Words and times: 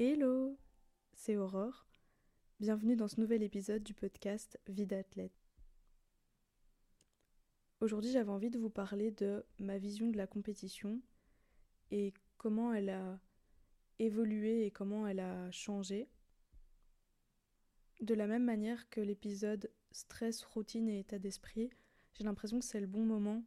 Hello, 0.00 0.56
c'est 1.12 1.36
Aurore. 1.36 1.84
Bienvenue 2.60 2.94
dans 2.94 3.08
ce 3.08 3.20
nouvel 3.20 3.42
épisode 3.42 3.82
du 3.82 3.94
podcast 3.94 4.56
Vie 4.68 4.86
d'athlète. 4.86 5.32
Aujourd'hui, 7.80 8.12
j'avais 8.12 8.30
envie 8.30 8.48
de 8.48 8.60
vous 8.60 8.70
parler 8.70 9.10
de 9.10 9.44
ma 9.58 9.76
vision 9.76 10.06
de 10.06 10.16
la 10.16 10.28
compétition 10.28 11.00
et 11.90 12.14
comment 12.36 12.72
elle 12.72 12.90
a 12.90 13.18
évolué 13.98 14.66
et 14.66 14.70
comment 14.70 15.04
elle 15.04 15.18
a 15.18 15.50
changé. 15.50 16.08
De 18.00 18.14
la 18.14 18.28
même 18.28 18.44
manière 18.44 18.88
que 18.90 19.00
l'épisode 19.00 19.68
stress, 19.90 20.44
routine 20.44 20.88
et 20.88 21.00
état 21.00 21.18
d'esprit, 21.18 21.70
j'ai 22.14 22.22
l'impression 22.22 22.60
que 22.60 22.64
c'est 22.64 22.80
le 22.80 22.86
bon 22.86 23.04
moment 23.04 23.42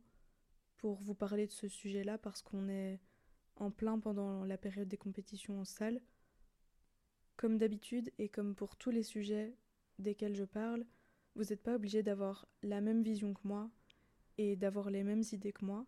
pour 0.79 1.01
vous 1.01 1.15
parler 1.15 1.47
de 1.47 1.53
ce 1.53 1.69
sujet-là 1.69 2.17
parce 2.17 2.41
qu'on 2.41 2.67
est 2.67 2.99
en 3.55 3.71
plein 3.71 3.99
pendant 3.99 4.43
la 4.43 4.57
période 4.57 4.89
des 4.89 4.97
compétitions 4.97 5.61
en 5.61 5.63
salle. 5.63 6.01
Comme 7.37 7.57
d'habitude 7.57 8.11
et 8.19 8.29
comme 8.29 8.55
pour 8.55 8.75
tous 8.75 8.91
les 8.91 9.03
sujets 9.03 9.55
desquels 9.99 10.35
je 10.35 10.43
parle, 10.43 10.85
vous 11.35 11.45
n'êtes 11.45 11.63
pas 11.63 11.75
obligé 11.75 12.03
d'avoir 12.03 12.47
la 12.61 12.81
même 12.81 13.03
vision 13.03 13.33
que 13.33 13.47
moi 13.47 13.69
et 14.37 14.55
d'avoir 14.55 14.89
les 14.89 15.03
mêmes 15.03 15.23
idées 15.31 15.53
que 15.53 15.65
moi. 15.65 15.85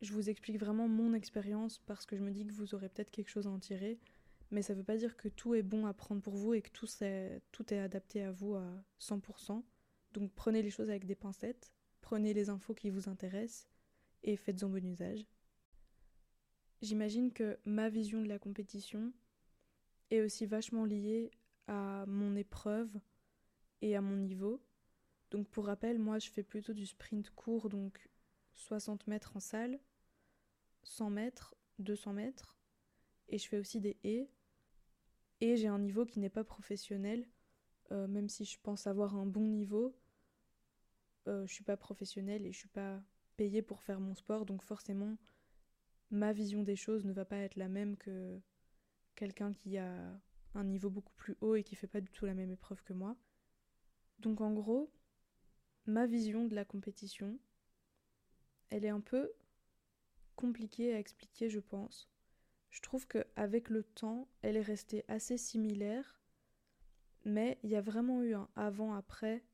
Je 0.00 0.12
vous 0.12 0.30
explique 0.30 0.58
vraiment 0.58 0.88
mon 0.88 1.12
expérience 1.12 1.78
parce 1.78 2.06
que 2.06 2.16
je 2.16 2.22
me 2.22 2.30
dis 2.30 2.46
que 2.46 2.52
vous 2.52 2.74
aurez 2.74 2.88
peut-être 2.88 3.10
quelque 3.10 3.28
chose 3.28 3.46
à 3.46 3.50
en 3.50 3.58
tirer, 3.58 3.98
mais 4.50 4.62
ça 4.62 4.72
ne 4.72 4.78
veut 4.78 4.84
pas 4.84 4.96
dire 4.96 5.16
que 5.16 5.28
tout 5.28 5.54
est 5.54 5.62
bon 5.62 5.86
à 5.86 5.92
prendre 5.92 6.22
pour 6.22 6.36
vous 6.36 6.54
et 6.54 6.62
que 6.62 6.70
tout 6.70 6.86
est, 7.00 7.42
tout 7.52 7.72
est 7.74 7.78
adapté 7.78 8.22
à 8.22 8.30
vous 8.30 8.54
à 8.54 8.84
100%. 9.00 9.62
Donc 10.12 10.32
prenez 10.34 10.62
les 10.62 10.70
choses 10.70 10.88
avec 10.88 11.04
des 11.04 11.16
pincettes, 11.16 11.72
prenez 12.00 12.32
les 12.32 12.48
infos 12.48 12.74
qui 12.74 12.90
vous 12.90 13.08
intéressent 13.08 13.68
et 14.22 14.36
faites-en 14.36 14.68
bon 14.68 14.84
usage. 14.86 15.26
J'imagine 16.80 17.32
que 17.32 17.58
ma 17.64 17.88
vision 17.88 18.22
de 18.22 18.28
la 18.28 18.38
compétition 18.38 19.12
est 20.10 20.20
aussi 20.20 20.46
vachement 20.46 20.84
liée 20.84 21.30
à 21.66 22.04
mon 22.06 22.34
épreuve 22.36 22.90
et 23.82 23.96
à 23.96 24.00
mon 24.00 24.16
niveau. 24.16 24.62
Donc 25.30 25.48
pour 25.48 25.66
rappel, 25.66 25.98
moi 25.98 26.18
je 26.18 26.30
fais 26.30 26.42
plutôt 26.42 26.72
du 26.72 26.86
sprint 26.86 27.30
court, 27.30 27.68
donc 27.68 28.08
60 28.54 29.06
mètres 29.06 29.36
en 29.36 29.40
salle, 29.40 29.78
100 30.82 31.10
mètres, 31.10 31.54
200 31.78 32.12
mètres, 32.14 32.56
et 33.28 33.38
je 33.38 33.46
fais 33.46 33.58
aussi 33.58 33.80
des 33.80 33.98
haies. 34.04 34.30
Et 35.40 35.56
j'ai 35.56 35.68
un 35.68 35.78
niveau 35.78 36.04
qui 36.04 36.18
n'est 36.18 36.30
pas 36.30 36.44
professionnel, 36.44 37.28
euh, 37.92 38.08
même 38.08 38.28
si 38.28 38.44
je 38.44 38.58
pense 38.60 38.86
avoir 38.86 39.14
un 39.14 39.26
bon 39.26 39.46
niveau, 39.46 39.94
euh, 41.28 41.46
je 41.46 41.52
suis 41.52 41.64
pas 41.64 41.76
professionnelle 41.76 42.46
et 42.46 42.52
je 42.52 42.58
suis 42.58 42.68
pas 42.68 43.00
payée 43.36 43.62
pour 43.62 43.82
faire 43.82 44.00
mon 44.00 44.14
sport, 44.14 44.46
donc 44.46 44.62
forcément 44.62 45.16
ma 46.10 46.32
vision 46.32 46.62
des 46.62 46.76
choses 46.76 47.04
ne 47.04 47.12
va 47.12 47.24
pas 47.24 47.36
être 47.36 47.56
la 47.56 47.68
même 47.68 47.96
que 47.96 48.40
quelqu'un 49.18 49.52
qui 49.52 49.78
a 49.78 50.20
un 50.54 50.64
niveau 50.64 50.90
beaucoup 50.90 51.12
plus 51.16 51.36
haut 51.40 51.56
et 51.56 51.64
qui 51.64 51.74
fait 51.74 51.88
pas 51.88 52.00
du 52.00 52.08
tout 52.12 52.24
la 52.24 52.34
même 52.34 52.52
épreuve 52.52 52.84
que 52.84 52.92
moi. 52.92 53.16
Donc 54.20 54.40
en 54.40 54.52
gros, 54.52 54.92
ma 55.86 56.06
vision 56.06 56.44
de 56.44 56.54
la 56.54 56.64
compétition, 56.64 57.36
elle 58.70 58.84
est 58.84 58.90
un 58.90 59.00
peu 59.00 59.32
compliquée 60.36 60.94
à 60.94 61.00
expliquer, 61.00 61.50
je 61.50 61.58
pense. 61.58 62.08
Je 62.70 62.80
trouve 62.80 63.08
qu'avec 63.08 63.70
le 63.70 63.82
temps, 63.82 64.28
elle 64.42 64.56
est 64.56 64.62
restée 64.62 65.04
assez 65.08 65.36
similaire, 65.36 66.20
mais 67.24 67.58
il 67.64 67.70
y 67.70 67.76
a 67.76 67.80
vraiment 67.80 68.22
eu 68.22 68.34
un 68.34 68.48
avant-après. 68.54 69.44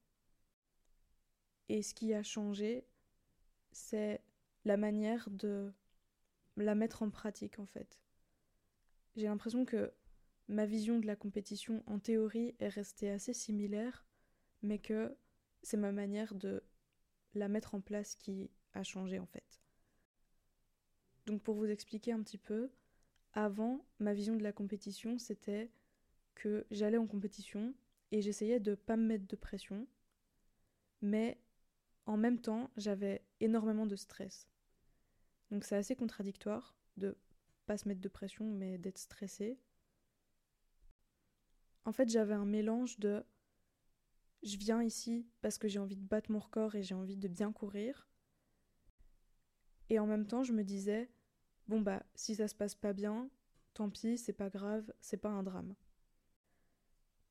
Et 1.71 1.83
ce 1.83 1.95
qui 1.95 2.13
a 2.13 2.23
changé, 2.23 2.87
c'est 3.73 4.21
la 4.67 4.77
manière 4.77 5.31
de 5.31 5.73
la 6.59 6.75
mettre 6.75 7.03
en 7.03 7.09
pratique 7.09 7.59
en 7.59 7.67
fait. 7.67 8.04
J'ai 9.17 9.27
l'impression 9.27 9.65
que 9.65 9.93
ma 10.49 10.67
vision 10.67 10.99
de 10.99 11.07
la 11.07 11.17
compétition 11.17 11.83
en 11.87 11.99
théorie 11.99 12.55
est 12.59 12.69
restée 12.69 13.11
assez 13.11 13.33
similaire, 13.33 14.05
mais 14.63 14.79
que 14.79 15.17
c'est 15.63 15.77
ma 15.77 15.93
manière 15.93 16.35
de 16.35 16.63
la 17.35 17.49
mettre 17.49 17.75
en 17.75 17.81
place 17.81 18.15
qui 18.17 18.51
a 18.73 18.83
changé 18.83 19.19
en 19.19 19.27
fait. 19.27 19.61
Donc 21.27 21.43
pour 21.43 21.55
vous 21.55 21.67
expliquer 21.67 22.13
un 22.13 22.23
petit 22.23 22.39
peu, 22.39 22.71
avant, 23.33 23.85
ma 23.99 24.15
vision 24.15 24.37
de 24.37 24.43
la 24.43 24.53
compétition, 24.53 25.19
c'était 25.19 25.71
que 26.35 26.67
j'allais 26.71 26.99
en 26.99 27.07
compétition 27.07 27.75
et 28.13 28.21
j'essayais 28.21 28.61
de 28.61 28.75
pas 28.75 28.97
me 28.97 29.07
mettre 29.07 29.27
de 29.27 29.37
pression, 29.37 29.87
mais 31.01 31.41
en 32.07 32.17
même 32.17 32.41
temps, 32.41 32.71
j'avais 32.77 33.25
énormément 33.41 33.87
de 33.87 33.97
stress. 33.97 34.49
Donc 35.51 35.65
c'est 35.65 35.77
assez 35.77 35.97
contradictoire 35.97 36.77
de 36.97 37.17
pas 37.65 37.77
se 37.77 37.89
mettre 37.89 38.01
de 38.01 38.09
pression 38.09 38.51
mais 38.51 38.79
d'être 38.79 38.99
stressé. 38.99 39.59
En 41.85 41.93
fait, 41.93 42.09
j'avais 42.09 42.35
un 42.35 42.47
mélange 42.47 42.99
de 42.99 43.25
je 44.43 44.57
viens 44.59 44.83
ici 44.83 45.27
parce 45.41 45.57
que 45.59 45.69
j'ai 45.69 45.79
envie 45.79 45.97
de 45.97 46.07
battre 46.07 46.31
mon 46.31 46.39
record 46.39 46.75
et 46.75 46.83
j'ai 46.83 46.95
envie 46.95 47.17
de 47.17 47.29
bien 47.29 47.53
courir. 47.53 48.09
Et 49.89 49.99
en 49.99 50.07
même 50.07 50.27
temps, 50.27 50.43
je 50.43 50.53
me 50.53 50.65
disais 50.65 51.11
bon 51.69 51.81
bah 51.81 52.03
si 52.15 52.35
ça 52.35 52.49
se 52.49 52.55
passe 52.55 52.75
pas 52.75 52.93
bien, 52.93 53.31
tant 53.75 53.91
pis, 53.91 54.19
c'est 54.19 54.33
pas 54.33 54.51
grave, 54.51 54.93
c'est 55.01 55.17
pas 55.17 55.31
un 55.31 55.43
drame. 55.43 55.75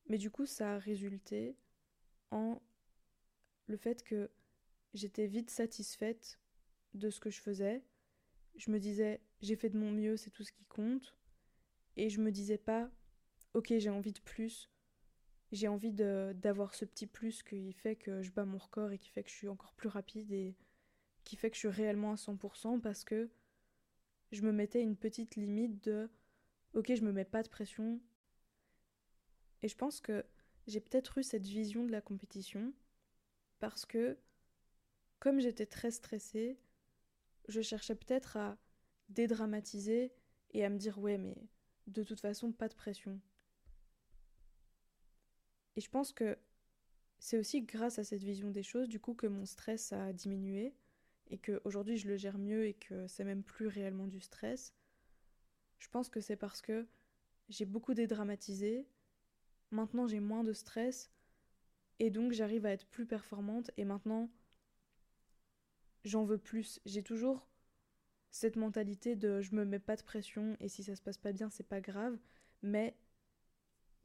Mais 0.08 0.18
du 0.18 0.30
coup, 0.30 0.46
ça 0.46 0.76
a 0.76 0.80
résulté 0.80 1.56
en 2.32 2.62
le 3.68 3.78
fait 3.78 4.04
que 4.04 4.30
j'étais 4.94 5.28
vite 5.28 5.50
satisfaite 5.50 6.40
de 6.94 7.10
ce 7.10 7.20
que 7.20 7.30
je 7.30 7.42
faisais 7.42 7.84
je 8.56 8.72
me 8.72 8.80
disais 8.80 9.22
j'ai 9.42 9.56
fait 9.56 9.70
de 9.70 9.78
mon 9.78 9.92
mieux, 9.92 10.18
c'est 10.18 10.32
tout 10.32 10.44
ce 10.44 10.52
qui 10.52 10.66
compte. 10.66 11.16
Et 11.96 12.10
je 12.10 12.22
me 12.22 12.32
disais 12.32 12.58
pas 12.58 12.90
ok 13.54 13.74
j'ai 13.78 13.90
envie 13.90 14.14
de 14.14 14.20
plus, 14.20 14.70
j'ai 15.52 15.68
envie 15.68 15.92
d'avoir 15.92 16.74
ce 16.74 16.86
petit 16.86 17.08
plus 17.08 17.44
qui 17.44 17.74
fait 17.74 17.96
que 17.96 18.22
je 18.22 18.32
bats 18.32 18.46
mon 18.46 18.58
record 18.58 18.92
et 18.92 18.98
qui 18.98 19.10
fait 19.10 19.24
que 19.24 19.30
je 19.30 19.36
suis 19.36 19.48
encore 19.48 19.74
plus 19.74 19.90
rapide 19.90 20.32
et 20.32 20.56
qui 21.24 21.36
fait 21.36 21.50
que 21.50 21.56
je 21.56 21.60
suis 21.60 21.68
réellement 21.68 22.14
à 22.14 22.16
100% 22.16 22.82
parce 22.82 23.04
que 23.04 23.30
je 24.32 24.42
me 24.42 24.52
mettais 24.52 24.82
une 24.82 24.98
petite 24.98 25.36
limite 25.36 25.84
de 25.84 26.10
ok 26.74 26.94
je 26.96 27.04
me 27.04 27.12
mets 27.12 27.26
pas 27.26 27.44
de 27.44 27.50
pression. 27.50 28.02
Et 29.62 29.68
je 29.68 29.78
pense 29.78 30.02
que 30.02 30.26
j'ai 30.68 30.82
peut-être 30.82 31.18
eu 31.20 31.24
cette 31.24 31.46
vision 31.46 31.86
de 31.86 31.92
la 31.92 32.02
compétition 32.02 32.74
parce 33.60 33.86
que 33.86 34.18
comme 35.20 35.40
j'étais 35.40 35.66
très 35.66 35.92
stressée, 35.92 36.60
je 37.48 37.62
cherchais 37.62 37.96
peut-être 37.96 38.38
à 38.38 38.58
dédramatiser 39.10 40.14
et 40.52 40.66
à 40.66 40.70
me 40.70 40.78
dire 40.78 41.00
ouais 41.00 41.18
mais 41.18 41.36
de 41.88 42.04
toute 42.04 42.20
façon 42.20 42.52
pas 42.52 42.70
de 42.70 42.76
pression. 42.76 43.20
Et 45.76 45.82
je 45.82 45.90
pense 45.90 46.12
que 46.12 46.38
c'est 47.20 47.38
aussi 47.38 47.62
grâce 47.62 48.00
à 48.00 48.04
cette 48.04 48.24
vision 48.24 48.52
des 48.52 48.64
choses 48.64 48.90
du 48.90 49.00
coup 49.00 49.14
que 49.14 49.28
mon 49.28 49.46
stress 49.46 49.94
a 49.94 50.14
diminué 50.14 50.74
et 51.28 51.38
que 51.38 51.62
aujourd'hui 51.64 51.98
je 51.98 52.08
le 52.08 52.18
gère 52.18 52.38
mieux 52.38 52.68
et 52.68 52.74
que 52.74 53.08
c'est 53.08 53.24
même 53.24 53.44
plus 53.44 53.68
réellement 53.68 54.08
du 54.08 54.20
stress. 54.20 54.74
Je 55.80 55.88
pense 55.90 56.10
que 56.10 56.22
c'est 56.22 56.36
parce 56.36 56.62
que 56.62 56.88
j'ai 57.50 57.66
beaucoup 57.66 57.94
dédramatisé, 57.94 58.88
maintenant 59.72 60.08
j'ai 60.08 60.20
moins 60.20 60.44
de 60.44 60.54
stress 60.54 61.12
et 62.00 62.10
donc 62.10 62.32
j'arrive 62.32 62.66
à 62.66 62.72
être 62.72 62.88
plus 62.88 63.06
performante 63.06 63.72
et 63.78 63.86
maintenant 63.86 64.30
j'en 66.04 66.24
veux 66.24 66.38
plus. 66.38 66.80
J'ai 66.86 67.04
toujours 67.04 67.48
cette 68.32 68.56
mentalité 68.56 69.16
de 69.16 69.42
je 69.42 69.56
me 69.56 69.66
mets 69.66 69.80
pas 69.80 69.96
de 69.96 70.04
pression 70.04 70.58
et 70.60 70.68
si 70.68 70.84
ça 70.84 70.96
se 70.96 71.02
passe 71.02 71.18
pas 71.18 71.32
bien, 71.32 71.50
c'est 71.50 71.68
pas 71.68 71.82
grave, 71.82 72.18
mais 72.62 72.96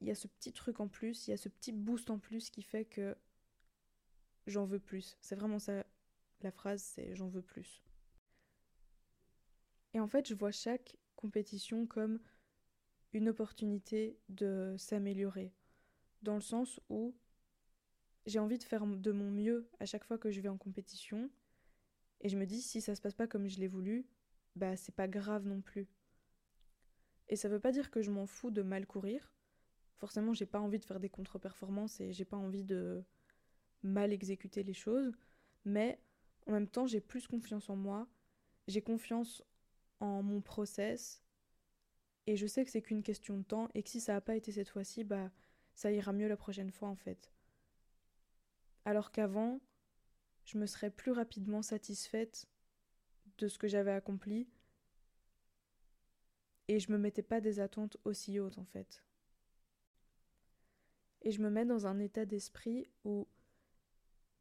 il 0.01 0.07
y 0.07 0.11
a 0.11 0.15
ce 0.15 0.29
petit 0.29 0.53
truc 0.53 0.81
en 0.81 0.89
plus, 0.89 1.27
il 1.27 1.31
y 1.31 1.35
a 1.35 1.39
ce 1.39 1.49
petit 1.49 1.73
boost 1.73 2.11
en 2.11 2.19
plus 2.19 2.51
qui 2.51 2.63
fait 2.63 2.85
que 2.85 3.17
j'en 4.47 4.65
veux 4.65 4.79
plus. 4.79 5.17
C'est 5.21 5.35
vraiment 5.35 5.59
ça 5.59 5.85
la 6.43 6.51
phrase, 6.51 6.83
c'est 6.83 7.15
j'en 7.15 7.29
veux 7.29 7.43
plus. 7.43 7.83
Et 9.95 10.01
en 10.01 10.07
fait, 10.07 10.29
je 10.29 10.35
vois 10.35 10.53
chaque 10.53 10.97
compétition 11.17 11.87
comme 11.87 12.21
une 13.13 13.29
opportunité 13.29 14.19
de 14.29 14.75
s'améliorer, 14.79 15.53
dans 16.23 16.35
le 16.35 16.41
sens 16.41 16.81
où 16.91 17.17
j'ai 18.27 18.39
envie 18.39 18.59
de 18.59 18.65
faire 18.65 18.87
de 18.87 19.13
mon 19.13 19.31
mieux 19.31 19.71
à 19.81 19.87
chaque 19.87 20.05
fois 20.05 20.19
que 20.19 20.31
je 20.31 20.41
vais 20.41 20.51
en 20.51 20.59
compétition, 20.59 21.31
et 22.21 22.29
je 22.29 22.37
me 22.37 22.47
dis, 22.47 22.61
si 22.61 22.81
ça 22.81 22.95
se 22.95 23.01
passe 23.01 23.15
pas 23.15 23.27
comme 23.27 23.49
je 23.49 23.59
l'ai 23.59 23.69
voulu, 23.69 24.07
bah 24.57 24.77
c'est 24.77 24.95
pas 24.95 25.09
grave 25.09 25.47
non 25.47 25.61
plus. 25.61 25.89
Et 27.29 27.37
ça 27.37 27.49
veut 27.49 27.61
pas 27.61 27.73
dire 27.73 27.91
que 27.91 28.03
je 28.03 28.11
m'en 28.11 28.27
fous 28.27 28.51
de 28.51 28.63
mal 28.63 28.87
courir. 28.87 29.33
Forcément, 29.99 30.33
j'ai 30.33 30.47
pas 30.47 30.61
envie 30.61 30.79
de 30.79 30.85
faire 30.85 31.01
des 31.01 31.11
contre-performances 31.11 32.01
et 32.01 32.13
j'ai 32.13 32.25
pas 32.25 32.37
envie 32.37 32.65
de 32.65 33.05
mal 33.83 34.13
exécuter 34.13 34.63
les 34.63 34.75
choses. 34.75 35.13
Mais 35.65 36.01
en 36.47 36.53
même 36.53 36.69
temps, 36.69 36.87
j'ai 36.87 37.01
plus 37.01 37.27
confiance 37.27 37.69
en 37.69 37.77
moi. 37.77 38.09
J'ai 38.67 38.81
confiance 38.81 39.43
en 40.01 40.23
mon 40.23 40.41
process. 40.41 41.23
Et 42.27 42.37
je 42.37 42.47
sais 42.47 42.65
que 42.65 42.71
c'est 42.71 42.83
qu'une 42.83 43.03
question 43.03 43.39
de 43.39 43.43
temps 43.43 43.69
et 43.75 43.83
que 43.83 43.91
si 43.91 44.01
ça 44.01 44.15
n'a 44.15 44.21
pas 44.21 44.37
été 44.37 44.53
cette 44.53 44.69
fois-ci, 44.69 45.05
bah 45.05 45.31
ça 45.75 45.91
ira 45.93 46.13
mieux 46.13 46.29
la 46.29 46.37
prochaine 46.37 46.71
fois 46.71 46.89
en 46.89 46.97
fait. 46.97 47.33
Alors 48.85 49.11
qu'avant, 49.13 49.61
je 50.49 50.57
me 50.57 50.65
serais 50.65 50.91
plus 50.91 51.13
rapidement 51.13 51.61
satisfaite 51.61 52.47
de 53.37 53.49
ce 53.49 53.59
que 53.59 53.69
j'avais 53.69 53.93
accompli 53.93 54.49
Et 56.69 56.81
je 56.81 56.91
me 56.91 56.97
mettais 56.97 57.23
pas 57.23 57.43
des 57.43 57.61
attentes 57.61 57.99
aussi 58.05 58.41
hautes 58.41 58.57
en 58.57 58.65
fait. 58.65 59.05
Et 61.21 61.33
je 61.33 61.43
me 61.43 61.51
mets 61.51 61.67
dans 61.67 61.87
un 61.87 61.99
état 61.99 62.25
d'esprit 62.25 62.89
où 63.05 63.29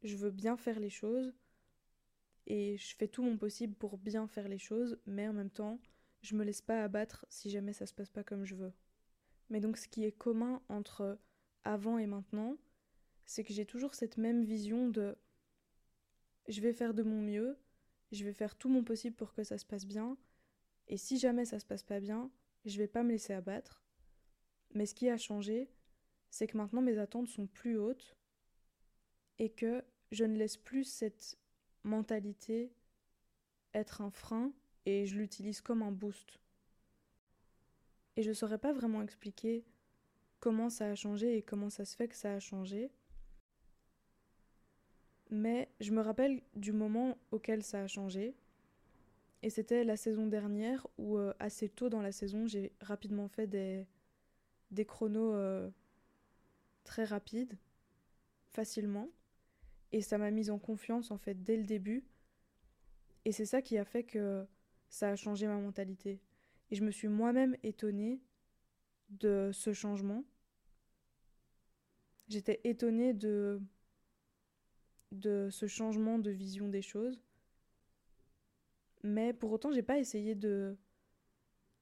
je 0.02 0.16
veux 0.16 0.30
bien 0.30 0.56
faire 0.56 0.80
les 0.80 0.88
choses 0.88 1.34
et 2.46 2.78
je 2.78 2.96
fais 2.96 3.08
tout 3.08 3.22
mon 3.22 3.36
possible 3.36 3.74
pour 3.74 3.98
bien 3.98 4.26
faire 4.28 4.48
les 4.48 4.58
choses, 4.58 4.98
mais 5.04 5.28
en 5.28 5.34
même 5.34 5.50
temps, 5.50 5.78
je 6.22 6.34
me 6.34 6.44
laisse 6.44 6.62
pas 6.62 6.82
abattre 6.82 7.26
si 7.28 7.50
jamais 7.50 7.74
ça 7.74 7.84
se 7.84 7.92
passe 7.92 8.10
pas 8.10 8.24
comme 8.24 8.46
je 8.46 8.54
veux. 8.54 8.72
Mais 9.50 9.60
donc 9.60 9.76
ce 9.76 9.86
qui 9.88 10.04
est 10.04 10.12
commun 10.12 10.62
entre 10.70 11.18
avant 11.64 11.98
et 11.98 12.06
maintenant, 12.06 12.56
c'est 13.26 13.44
que 13.44 13.52
j'ai 13.52 13.66
toujours 13.66 13.94
cette 13.94 14.16
même 14.16 14.42
vision 14.42 14.88
de 14.88 15.18
je 16.48 16.60
vais 16.60 16.72
faire 16.72 16.94
de 16.94 17.02
mon 17.02 17.20
mieux, 17.20 17.56
je 18.12 18.24
vais 18.24 18.32
faire 18.32 18.56
tout 18.56 18.68
mon 18.68 18.82
possible 18.82 19.14
pour 19.14 19.32
que 19.34 19.44
ça 19.44 19.58
se 19.58 19.66
passe 19.66 19.86
bien, 19.86 20.16
et 20.88 20.96
si 20.96 21.18
jamais 21.18 21.44
ça 21.44 21.58
se 21.58 21.66
passe 21.66 21.82
pas 21.82 22.00
bien, 22.00 22.30
je 22.64 22.78
vais 22.78 22.88
pas 22.88 23.02
me 23.02 23.10
laisser 23.10 23.34
abattre. 23.34 23.82
Mais 24.74 24.86
ce 24.86 24.94
qui 24.94 25.08
a 25.08 25.16
changé, 25.16 25.70
c'est 26.30 26.46
que 26.46 26.56
maintenant 26.56 26.82
mes 26.82 26.98
attentes 26.98 27.28
sont 27.28 27.46
plus 27.46 27.78
hautes 27.78 28.16
et 29.38 29.50
que 29.50 29.84
je 30.10 30.24
ne 30.24 30.36
laisse 30.36 30.56
plus 30.56 30.84
cette 30.84 31.38
mentalité 31.84 32.72
être 33.74 34.00
un 34.00 34.10
frein 34.10 34.52
et 34.86 35.06
je 35.06 35.16
l'utilise 35.16 35.60
comme 35.60 35.82
un 35.82 35.92
boost. 35.92 36.40
Et 38.16 38.22
je 38.22 38.32
saurais 38.32 38.58
pas 38.58 38.72
vraiment 38.72 39.02
expliquer 39.02 39.64
comment 40.40 40.70
ça 40.70 40.90
a 40.90 40.94
changé 40.94 41.36
et 41.36 41.42
comment 41.42 41.70
ça 41.70 41.84
se 41.84 41.94
fait 41.94 42.08
que 42.08 42.16
ça 42.16 42.34
a 42.34 42.40
changé. 42.40 42.90
Mais 45.30 45.68
je 45.80 45.92
me 45.92 46.00
rappelle 46.00 46.42
du 46.56 46.72
moment 46.72 47.18
auquel 47.30 47.62
ça 47.62 47.82
a 47.82 47.86
changé. 47.86 48.34
Et 49.42 49.50
c'était 49.50 49.84
la 49.84 49.96
saison 49.96 50.26
dernière 50.26 50.86
où, 50.98 51.16
euh, 51.16 51.32
assez 51.38 51.68
tôt 51.68 51.88
dans 51.88 52.02
la 52.02 52.12
saison, 52.12 52.46
j'ai 52.46 52.72
rapidement 52.80 53.28
fait 53.28 53.46
des, 53.46 53.86
chronos 54.84 55.32
euh, 55.32 55.70
très 56.84 57.04
rapides, 57.04 57.56
facilement. 58.48 59.08
Et 59.92 60.02
ça 60.02 60.18
m'a 60.18 60.30
mise 60.30 60.50
en 60.50 60.58
confiance, 60.58 61.10
en 61.10 61.18
fait, 61.18 61.42
dès 61.44 61.56
le 61.56 61.64
début. 61.64 62.04
Et 63.24 63.32
c'est 63.32 63.46
ça 63.46 63.62
qui 63.62 63.78
a 63.78 63.84
fait 63.84 64.02
que 64.02 64.44
ça 64.88 65.10
a 65.10 65.16
changé 65.16 65.46
ma 65.46 65.58
mentalité. 65.58 66.20
Et 66.70 66.74
je 66.74 66.84
me 66.84 66.90
suis 66.90 67.08
moi-même 67.08 67.56
étonnée 67.62 68.20
de 69.10 69.50
ce 69.52 69.72
changement. 69.72 70.24
J'étais 72.28 72.60
étonnée 72.64 73.14
de 73.14 73.60
de 75.12 75.48
ce 75.50 75.66
changement 75.66 76.18
de 76.18 76.30
vision 76.30 76.68
des 76.68 76.82
choses. 76.82 77.20
Mais 79.02 79.32
pour 79.32 79.52
autant, 79.52 79.70
j'ai 79.70 79.82
pas 79.82 79.98
essayé 79.98 80.34
de, 80.34 80.76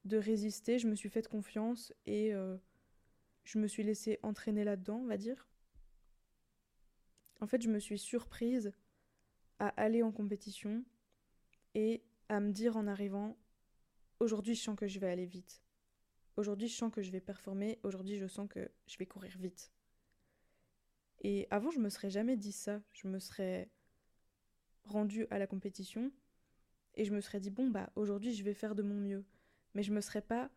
de 0.05 0.17
résister, 0.17 0.79
je 0.79 0.87
me 0.87 0.95
suis 0.95 1.09
faite 1.09 1.27
confiance 1.27 1.93
et 2.05 2.33
euh, 2.33 2.57
je 3.43 3.59
me 3.59 3.67
suis 3.67 3.83
laissée 3.83 4.19
entraîner 4.23 4.63
là-dedans, 4.63 4.97
on 4.97 5.07
va 5.07 5.17
dire. 5.17 5.47
En 7.39 7.47
fait, 7.47 7.61
je 7.61 7.69
me 7.69 7.79
suis 7.79 7.99
surprise 7.99 8.71
à 9.59 9.69
aller 9.69 10.03
en 10.03 10.11
compétition 10.11 10.83
et 11.75 12.03
à 12.29 12.39
me 12.39 12.51
dire 12.51 12.77
en 12.77 12.87
arrivant 12.87 13.37
aujourd'hui, 14.19 14.55
je 14.55 14.61
sens 14.61 14.77
que 14.77 14.87
je 14.87 14.99
vais 14.99 15.09
aller 15.09 15.25
vite. 15.25 15.61
Aujourd'hui, 16.35 16.67
je 16.67 16.75
sens 16.75 16.91
que 16.91 17.01
je 17.01 17.11
vais 17.11 17.19
performer. 17.19 17.79
Aujourd'hui, 17.83 18.17
je 18.17 18.27
sens 18.27 18.47
que 18.49 18.69
je 18.85 18.97
vais 18.97 19.05
courir 19.05 19.35
vite. 19.37 19.71
Et 21.21 21.47
avant, 21.49 21.71
je 21.71 21.79
me 21.79 21.89
serais 21.89 22.09
jamais 22.09 22.37
dit 22.37 22.51
ça. 22.51 22.81
Je 22.93 23.07
me 23.07 23.19
serais 23.19 23.69
rendue 24.85 25.27
à 25.31 25.39
la 25.39 25.47
compétition 25.47 26.11
et 26.95 27.05
je 27.05 27.13
me 27.13 27.21
serais 27.21 27.41
dit 27.41 27.49
bon 27.49 27.69
bah 27.69 27.91
aujourd'hui 27.95 28.33
je 28.33 28.43
vais 28.43 28.53
faire 28.53 28.75
de 28.75 28.83
mon 28.83 28.95
mieux. 28.95 29.25
Mais 29.73 29.83
je 29.83 29.93
me 29.93 30.01
serais 30.01 30.21
pas 30.21 30.49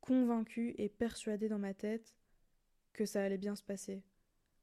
convaincue 0.00 0.74
et 0.78 0.88
persuadée 0.88 1.48
dans 1.48 1.58
ma 1.58 1.74
tête 1.74 2.14
que 2.92 3.06
ça 3.06 3.24
allait 3.24 3.38
bien 3.38 3.56
se 3.56 3.62
passer. 3.62 4.02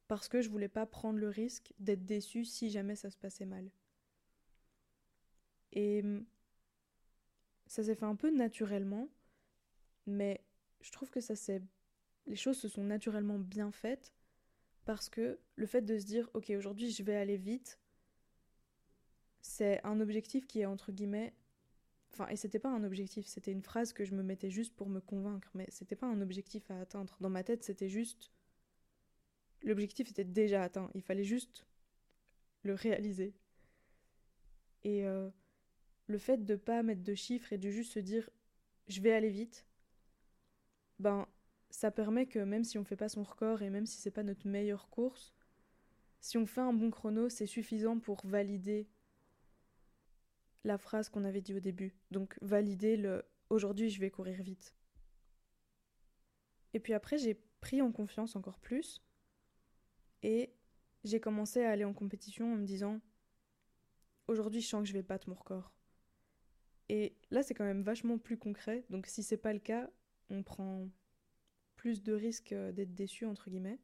Parce 0.07 0.27
que 0.27 0.41
je 0.41 0.49
voulais 0.49 0.67
pas 0.67 0.85
prendre 0.85 1.19
le 1.19 1.29
risque 1.29 1.73
d'être 1.79 2.05
déçue 2.05 2.45
si 2.45 2.69
jamais 2.69 2.95
ça 2.95 3.09
se 3.09 3.17
passait 3.17 3.45
mal. 3.45 3.71
Et 5.73 6.01
hum, 6.03 6.25
ça 7.65 7.83
s'est 7.83 7.95
fait 7.95 8.05
un 8.05 8.15
peu 8.15 8.29
naturellement, 8.29 9.09
mais 10.05 10.41
je 10.81 10.91
trouve 10.91 11.09
que 11.09 11.21
ça 11.21 11.35
s'est 11.35 11.61
les 12.27 12.35
choses 12.35 12.59
se 12.59 12.67
sont 12.67 12.83
naturellement 12.83 13.39
bien 13.39 13.71
faites 13.71 14.13
parce 14.85 15.09
que 15.09 15.39
le 15.55 15.65
fait 15.65 15.81
de 15.81 15.97
se 15.97 16.05
dire 16.05 16.29
ok 16.33 16.51
aujourd'hui 16.57 16.91
je 16.91 17.03
vais 17.03 17.15
aller 17.15 17.37
vite 17.37 17.79
c'est 19.41 19.83
un 19.83 19.99
objectif 19.99 20.47
qui 20.47 20.61
est 20.61 20.65
entre 20.65 20.91
guillemets 20.91 21.33
enfin 22.11 22.27
et 22.27 22.35
c'était 22.35 22.59
pas 22.59 22.69
un 22.69 22.83
objectif 22.83 23.25
c'était 23.27 23.51
une 23.51 23.61
phrase 23.61 23.93
que 23.93 24.05
je 24.05 24.13
me 24.13 24.23
mettais 24.23 24.49
juste 24.49 24.75
pour 24.75 24.89
me 24.89 24.99
convaincre 24.99 25.49
mais 25.53 25.65
c'était 25.69 25.95
pas 25.95 26.07
un 26.07 26.21
objectif 26.21 26.69
à 26.71 26.79
atteindre. 26.79 27.17
Dans 27.21 27.29
ma 27.29 27.43
tête 27.43 27.63
c'était 27.63 27.89
juste 27.89 28.31
l'objectif 29.63 30.09
était 30.09 30.23
déjà 30.23 30.63
atteint. 30.63 30.89
Il 30.93 31.01
fallait 31.01 31.23
juste 31.23 31.65
le 32.63 32.73
réaliser. 32.73 33.33
Et 34.83 35.05
euh, 35.05 35.29
le 36.07 36.17
fait 36.17 36.43
de 36.45 36.55
pas 36.55 36.83
mettre 36.83 37.03
de 37.03 37.13
chiffres 37.13 37.53
et 37.53 37.57
de 37.57 37.69
juste 37.69 37.93
se 37.93 37.99
dire 37.99 38.29
je 38.87 39.01
vais 39.01 39.13
aller 39.13 39.29
vite 39.29 39.65
ben 40.99 41.27
ça 41.71 41.89
permet 41.89 42.27
que 42.27 42.39
même 42.39 42.63
si 42.63 42.77
on 42.77 42.83
fait 42.83 42.95
pas 42.95 43.09
son 43.09 43.23
record 43.23 43.61
et 43.61 43.69
même 43.69 43.85
si 43.85 43.97
c'est 43.99 44.11
pas 44.11 44.23
notre 44.23 44.47
meilleure 44.47 44.89
course, 44.89 45.33
si 46.19 46.37
on 46.37 46.45
fait 46.45 46.61
un 46.61 46.73
bon 46.73 46.91
chrono, 46.91 47.29
c'est 47.29 47.47
suffisant 47.47 47.97
pour 47.99 48.25
valider 48.25 48.87
la 50.63 50.77
phrase 50.77 51.09
qu'on 51.09 51.23
avait 51.23 51.41
dit 51.41 51.55
au 51.55 51.59
début. 51.59 51.95
Donc 52.11 52.37
valider 52.41 52.97
le 52.97 53.25
aujourd'hui 53.49 53.89
je 53.89 53.99
vais 53.99 54.11
courir 54.11 54.41
vite. 54.43 54.75
Et 56.73 56.79
puis 56.79 56.93
après 56.93 57.17
j'ai 57.17 57.41
pris 57.61 57.81
en 57.81 57.91
confiance 57.91 58.35
encore 58.35 58.59
plus 58.59 59.01
et 60.23 60.53
j'ai 61.03 61.19
commencé 61.19 61.63
à 61.63 61.71
aller 61.71 61.85
en 61.85 61.93
compétition 61.93 62.53
en 62.53 62.57
me 62.57 62.65
disant 62.65 63.01
aujourd'hui 64.27 64.61
je 64.61 64.67
sens 64.67 64.81
que 64.81 64.87
je 64.87 64.93
vais 64.93 65.01
battre 65.01 65.29
mon 65.29 65.35
record. 65.35 65.73
Et 66.89 67.15
là 67.31 67.41
c'est 67.43 67.53
quand 67.53 67.65
même 67.65 67.81
vachement 67.81 68.17
plus 68.17 68.37
concret. 68.37 68.85
Donc 68.89 69.07
si 69.07 69.23
c'est 69.23 69.37
pas 69.37 69.53
le 69.53 69.59
cas, 69.59 69.89
on 70.29 70.43
prend 70.43 70.87
plus 71.81 72.03
de 72.03 72.13
risques 72.13 72.53
euh, 72.53 72.71
d'être 72.71 72.93
déçu, 72.93 73.25
entre 73.25 73.49
guillemets. 73.49 73.79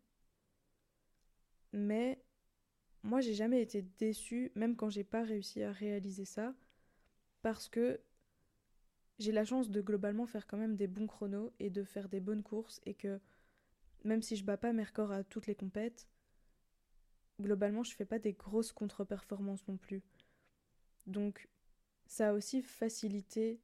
Mais 1.73 2.23
moi, 3.01 3.21
j'ai 3.21 3.33
jamais 3.33 3.59
été 3.59 3.81
déçue, 3.97 4.51
même 4.53 4.75
quand 4.75 4.91
j'ai 4.91 5.03
pas 5.03 5.23
réussi 5.23 5.63
à 5.63 5.71
réaliser 5.71 6.23
ça, 6.23 6.53
parce 7.41 7.67
que 7.67 7.99
j'ai 9.17 9.31
la 9.31 9.45
chance 9.45 9.71
de 9.71 9.81
globalement 9.81 10.27
faire 10.27 10.45
quand 10.45 10.59
même 10.59 10.75
des 10.75 10.85
bons 10.85 11.07
chronos 11.07 11.51
et 11.59 11.71
de 11.71 11.83
faire 11.83 12.07
des 12.07 12.19
bonnes 12.19 12.43
courses 12.43 12.79
et 12.85 12.93
que 12.93 13.19
même 14.03 14.21
si 14.21 14.35
je 14.35 14.45
bats 14.45 14.57
pas 14.57 14.73
mes 14.73 14.83
records 14.83 15.11
à 15.11 15.23
toutes 15.23 15.47
les 15.47 15.55
compètes, 15.55 16.07
globalement 17.41 17.81
je 17.81 17.95
fais 17.95 18.05
pas 18.05 18.19
des 18.19 18.33
grosses 18.33 18.73
contre-performances 18.73 19.67
non 19.67 19.77
plus. 19.77 20.03
Donc 21.07 21.49
ça 22.05 22.29
a 22.29 22.33
aussi 22.33 22.61
facilité 22.61 23.59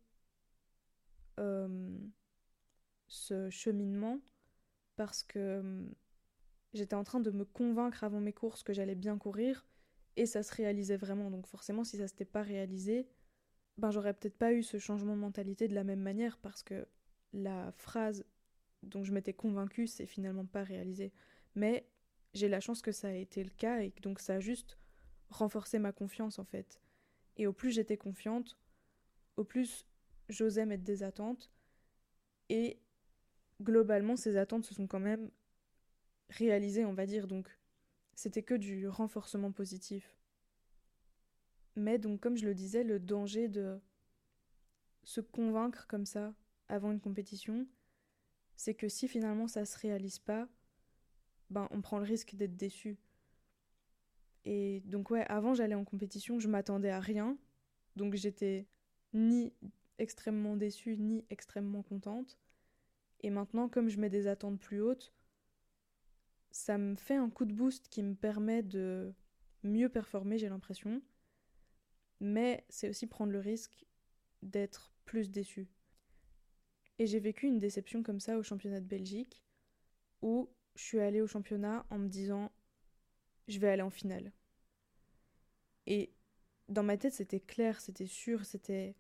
euh, 1.39 1.99
ce 3.13 3.49
cheminement 3.51 4.19
parce 4.95 5.23
que 5.23 5.59
hum, 5.59 5.93
j'étais 6.73 6.95
en 6.95 7.03
train 7.03 7.19
de 7.19 7.29
me 7.29 7.45
convaincre 7.45 8.03
avant 8.03 8.19
mes 8.19 8.33
courses 8.33 8.63
que 8.63 8.73
j'allais 8.73 8.95
bien 8.95 9.17
courir 9.17 9.65
et 10.15 10.25
ça 10.25 10.41
se 10.41 10.53
réalisait 10.53 10.97
vraiment. 10.97 11.29
Donc 11.29 11.45
forcément, 11.47 11.83
si 11.83 11.97
ça 11.97 12.07
s'était 12.07 12.25
pas 12.25 12.41
réalisé, 12.41 13.07
ben 13.77 13.91
j'aurais 13.91 14.13
peut-être 14.13 14.37
pas 14.37 14.51
eu 14.51 14.63
ce 14.63 14.79
changement 14.79 15.15
de 15.15 15.21
mentalité 15.21 15.67
de 15.67 15.75
la 15.75 15.83
même 15.83 16.01
manière 16.01 16.37
parce 16.39 16.63
que 16.63 16.87
la 17.33 17.71
phrase 17.73 18.25
dont 18.81 19.03
je 19.03 19.13
m'étais 19.13 19.33
convaincue 19.33 19.87
s'est 19.87 20.07
finalement 20.07 20.45
pas 20.45 20.63
réalisée. 20.63 21.13
Mais 21.55 21.87
j'ai 22.33 22.49
la 22.49 22.59
chance 22.59 22.81
que 22.81 22.91
ça 22.91 23.09
a 23.09 23.13
été 23.13 23.43
le 23.43 23.51
cas 23.51 23.81
et 23.81 23.93
donc 24.01 24.19
ça 24.19 24.35
a 24.35 24.39
juste 24.39 24.77
renforcé 25.29 25.77
ma 25.77 25.91
confiance 25.91 26.39
en 26.39 26.45
fait. 26.45 26.81
Et 27.37 27.45
au 27.45 27.53
plus 27.53 27.71
j'étais 27.71 27.97
confiante, 27.97 28.57
au 29.37 29.43
plus 29.43 29.85
j'osais 30.29 30.65
mettre 30.65 30.83
des 30.83 31.03
attentes 31.03 31.51
et 32.49 32.79
globalement, 33.61 34.15
ces 34.15 34.37
attentes 34.37 34.65
se 34.65 34.73
sont 34.73 34.87
quand 34.87 34.99
même 34.99 35.29
réalisées, 36.29 36.85
on 36.85 36.93
va 36.93 37.05
dire, 37.05 37.27
donc 37.27 37.49
c'était 38.15 38.43
que 38.43 38.53
du 38.53 38.87
renforcement 38.87 39.51
positif. 39.51 40.15
Mais 41.75 41.97
donc, 41.97 42.19
comme 42.19 42.37
je 42.37 42.45
le 42.45 42.53
disais, 42.53 42.83
le 42.83 42.99
danger 42.99 43.47
de 43.47 43.79
se 45.03 45.21
convaincre 45.21 45.87
comme 45.87 46.05
ça 46.05 46.33
avant 46.69 46.91
une 46.91 46.99
compétition, 46.99 47.67
c'est 48.55 48.73
que 48.73 48.87
si 48.87 49.07
finalement 49.07 49.47
ça 49.47 49.65
se 49.65 49.77
réalise 49.77 50.19
pas, 50.19 50.47
ben 51.49 51.67
on 51.71 51.81
prend 51.81 51.99
le 51.99 52.05
risque 52.05 52.35
d'être 52.35 52.55
déçu. 52.55 52.97
Et 54.45 54.81
donc 54.85 55.09
ouais, 55.09 55.25
avant 55.27 55.53
j'allais 55.53 55.75
en 55.75 55.85
compétition, 55.85 56.39
je 56.39 56.47
m'attendais 56.47 56.89
à 56.89 56.99
rien, 56.99 57.37
donc 57.95 58.15
j'étais 58.15 58.67
ni 59.13 59.53
extrêmement 59.97 60.55
déçue 60.57 60.97
ni 60.97 61.25
extrêmement 61.29 61.83
contente. 61.83 62.37
Et 63.23 63.29
maintenant, 63.29 63.69
comme 63.69 63.89
je 63.89 63.99
mets 63.99 64.09
des 64.09 64.27
attentes 64.27 64.59
plus 64.59 64.81
hautes, 64.81 65.13
ça 66.51 66.77
me 66.77 66.95
fait 66.95 67.15
un 67.15 67.29
coup 67.29 67.45
de 67.45 67.53
boost 67.53 67.87
qui 67.89 68.03
me 68.03 68.15
permet 68.15 68.61
de 68.61 69.13
mieux 69.63 69.89
performer, 69.89 70.37
j'ai 70.37 70.49
l'impression. 70.49 71.01
Mais 72.19 72.65
c'est 72.69 72.89
aussi 72.89 73.07
prendre 73.07 73.31
le 73.31 73.39
risque 73.39 73.85
d'être 74.41 74.93
plus 75.05 75.31
déçu. 75.31 75.67
Et 76.99 77.07
j'ai 77.07 77.19
vécu 77.19 77.47
une 77.47 77.59
déception 77.59 78.03
comme 78.03 78.19
ça 78.19 78.37
au 78.37 78.43
championnat 78.43 78.81
de 78.81 78.85
Belgique, 78.85 79.43
où 80.21 80.49
je 80.75 80.83
suis 80.83 80.99
allée 80.99 81.21
au 81.21 81.27
championnat 81.27 81.85
en 81.89 81.97
me 81.97 82.07
disant 82.07 82.51
je 83.47 83.59
vais 83.59 83.69
aller 83.69 83.81
en 83.81 83.89
finale. 83.89 84.31
Et 85.85 86.13
dans 86.69 86.83
ma 86.83 86.97
tête, 86.97 87.13
c'était 87.13 87.39
clair, 87.39 87.81
c'était 87.81 88.07
sûr, 88.07 88.45
c'était. 88.45 88.95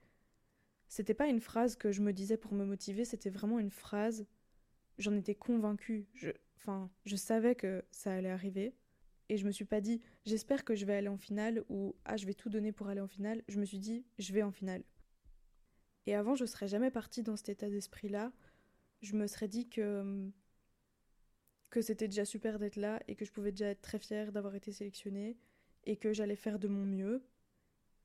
C'était 0.93 1.15
pas 1.15 1.25
une 1.25 1.41
phrase 1.41 1.75
que 1.75 1.91
je 1.91 2.03
me 2.03 2.13
disais 2.13 2.37
pour 2.37 2.53
me 2.53 2.65
motiver, 2.65 3.03
c'était 3.03 3.31
vraiment 3.31 3.57
une 3.57 3.71
phrase. 3.71 4.27
J'en 4.99 5.15
étais 5.15 5.33
convaincue. 5.33 6.05
Je... 6.13 6.29
Enfin, 6.55 6.87
je 7.03 7.15
savais 7.15 7.55
que 7.55 7.83
ça 7.89 8.13
allait 8.13 8.29
arriver. 8.29 8.75
Et 9.27 9.37
je 9.37 9.45
me 9.47 9.51
suis 9.51 9.65
pas 9.65 9.81
dit, 9.81 10.03
j'espère 10.23 10.63
que 10.63 10.75
je 10.75 10.85
vais 10.85 10.93
aller 10.93 11.07
en 11.07 11.17
finale 11.17 11.63
ou 11.67 11.95
ah, 12.05 12.15
je 12.15 12.27
vais 12.27 12.35
tout 12.35 12.49
donner 12.49 12.71
pour 12.71 12.89
aller 12.89 13.01
en 13.01 13.07
finale. 13.07 13.41
Je 13.47 13.59
me 13.59 13.65
suis 13.65 13.79
dit, 13.79 14.05
je 14.19 14.33
vais 14.33 14.43
en 14.43 14.51
finale. 14.51 14.83
Et 16.05 16.13
avant, 16.13 16.35
je 16.35 16.45
serais 16.45 16.67
jamais 16.67 16.91
partie 16.91 17.23
dans 17.23 17.37
cet 17.37 17.49
état 17.49 17.71
d'esprit-là. 17.71 18.31
Je 19.01 19.15
me 19.15 19.25
serais 19.25 19.47
dit 19.47 19.67
que 19.69 20.29
que 21.71 21.81
c'était 21.81 22.07
déjà 22.07 22.23
super 22.23 22.59
d'être 22.59 22.75
là 22.75 23.01
et 23.07 23.15
que 23.15 23.25
je 23.25 23.31
pouvais 23.31 23.49
déjà 23.49 23.69
être 23.69 23.81
très 23.81 23.97
fière 23.97 24.31
d'avoir 24.31 24.53
été 24.53 24.71
sélectionnée 24.71 25.39
et 25.85 25.97
que 25.97 26.13
j'allais 26.13 26.35
faire 26.35 26.59
de 26.59 26.67
mon 26.67 26.85
mieux 26.85 27.23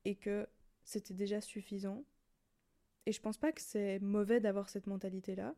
et 0.05 0.15
que 0.15 0.47
c'était 0.83 1.13
déjà 1.13 1.39
suffisant. 1.39 2.03
Et 3.09 3.11
je 3.11 3.21
pense 3.21 3.39
pas 3.39 3.51
que 3.51 3.59
c'est 3.59 3.97
mauvais 3.97 4.39
d'avoir 4.39 4.69
cette 4.69 4.85
mentalité-là. 4.85 5.55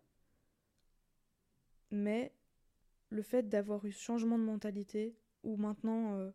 Mais 1.91 2.31
le 3.10 3.22
fait 3.22 3.50
d'avoir 3.50 3.84
eu 3.84 3.91
ce 3.91 4.01
changement 4.01 4.39
de 4.39 4.43
mentalité 4.46 5.17
où 5.43 5.58
maintenant 5.58 6.13
euh, 6.13 6.31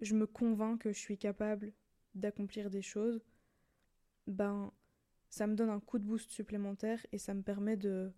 je 0.00 0.14
me 0.14 0.28
convainc 0.28 0.80
que 0.80 0.92
je 0.92 0.98
suis 1.00 1.18
capable 1.18 1.72
d'accomplir 2.14 2.70
des 2.70 2.82
choses, 2.82 3.20
ben 4.28 4.72
ça 5.28 5.48
me 5.48 5.56
donne 5.56 5.70
un 5.70 5.80
coup 5.80 5.98
de 5.98 6.04
boost 6.04 6.30
supplémentaire 6.30 7.04
et 7.10 7.18
ça 7.18 7.34
me 7.34 7.42
permet 7.42 7.76
de 7.76 8.12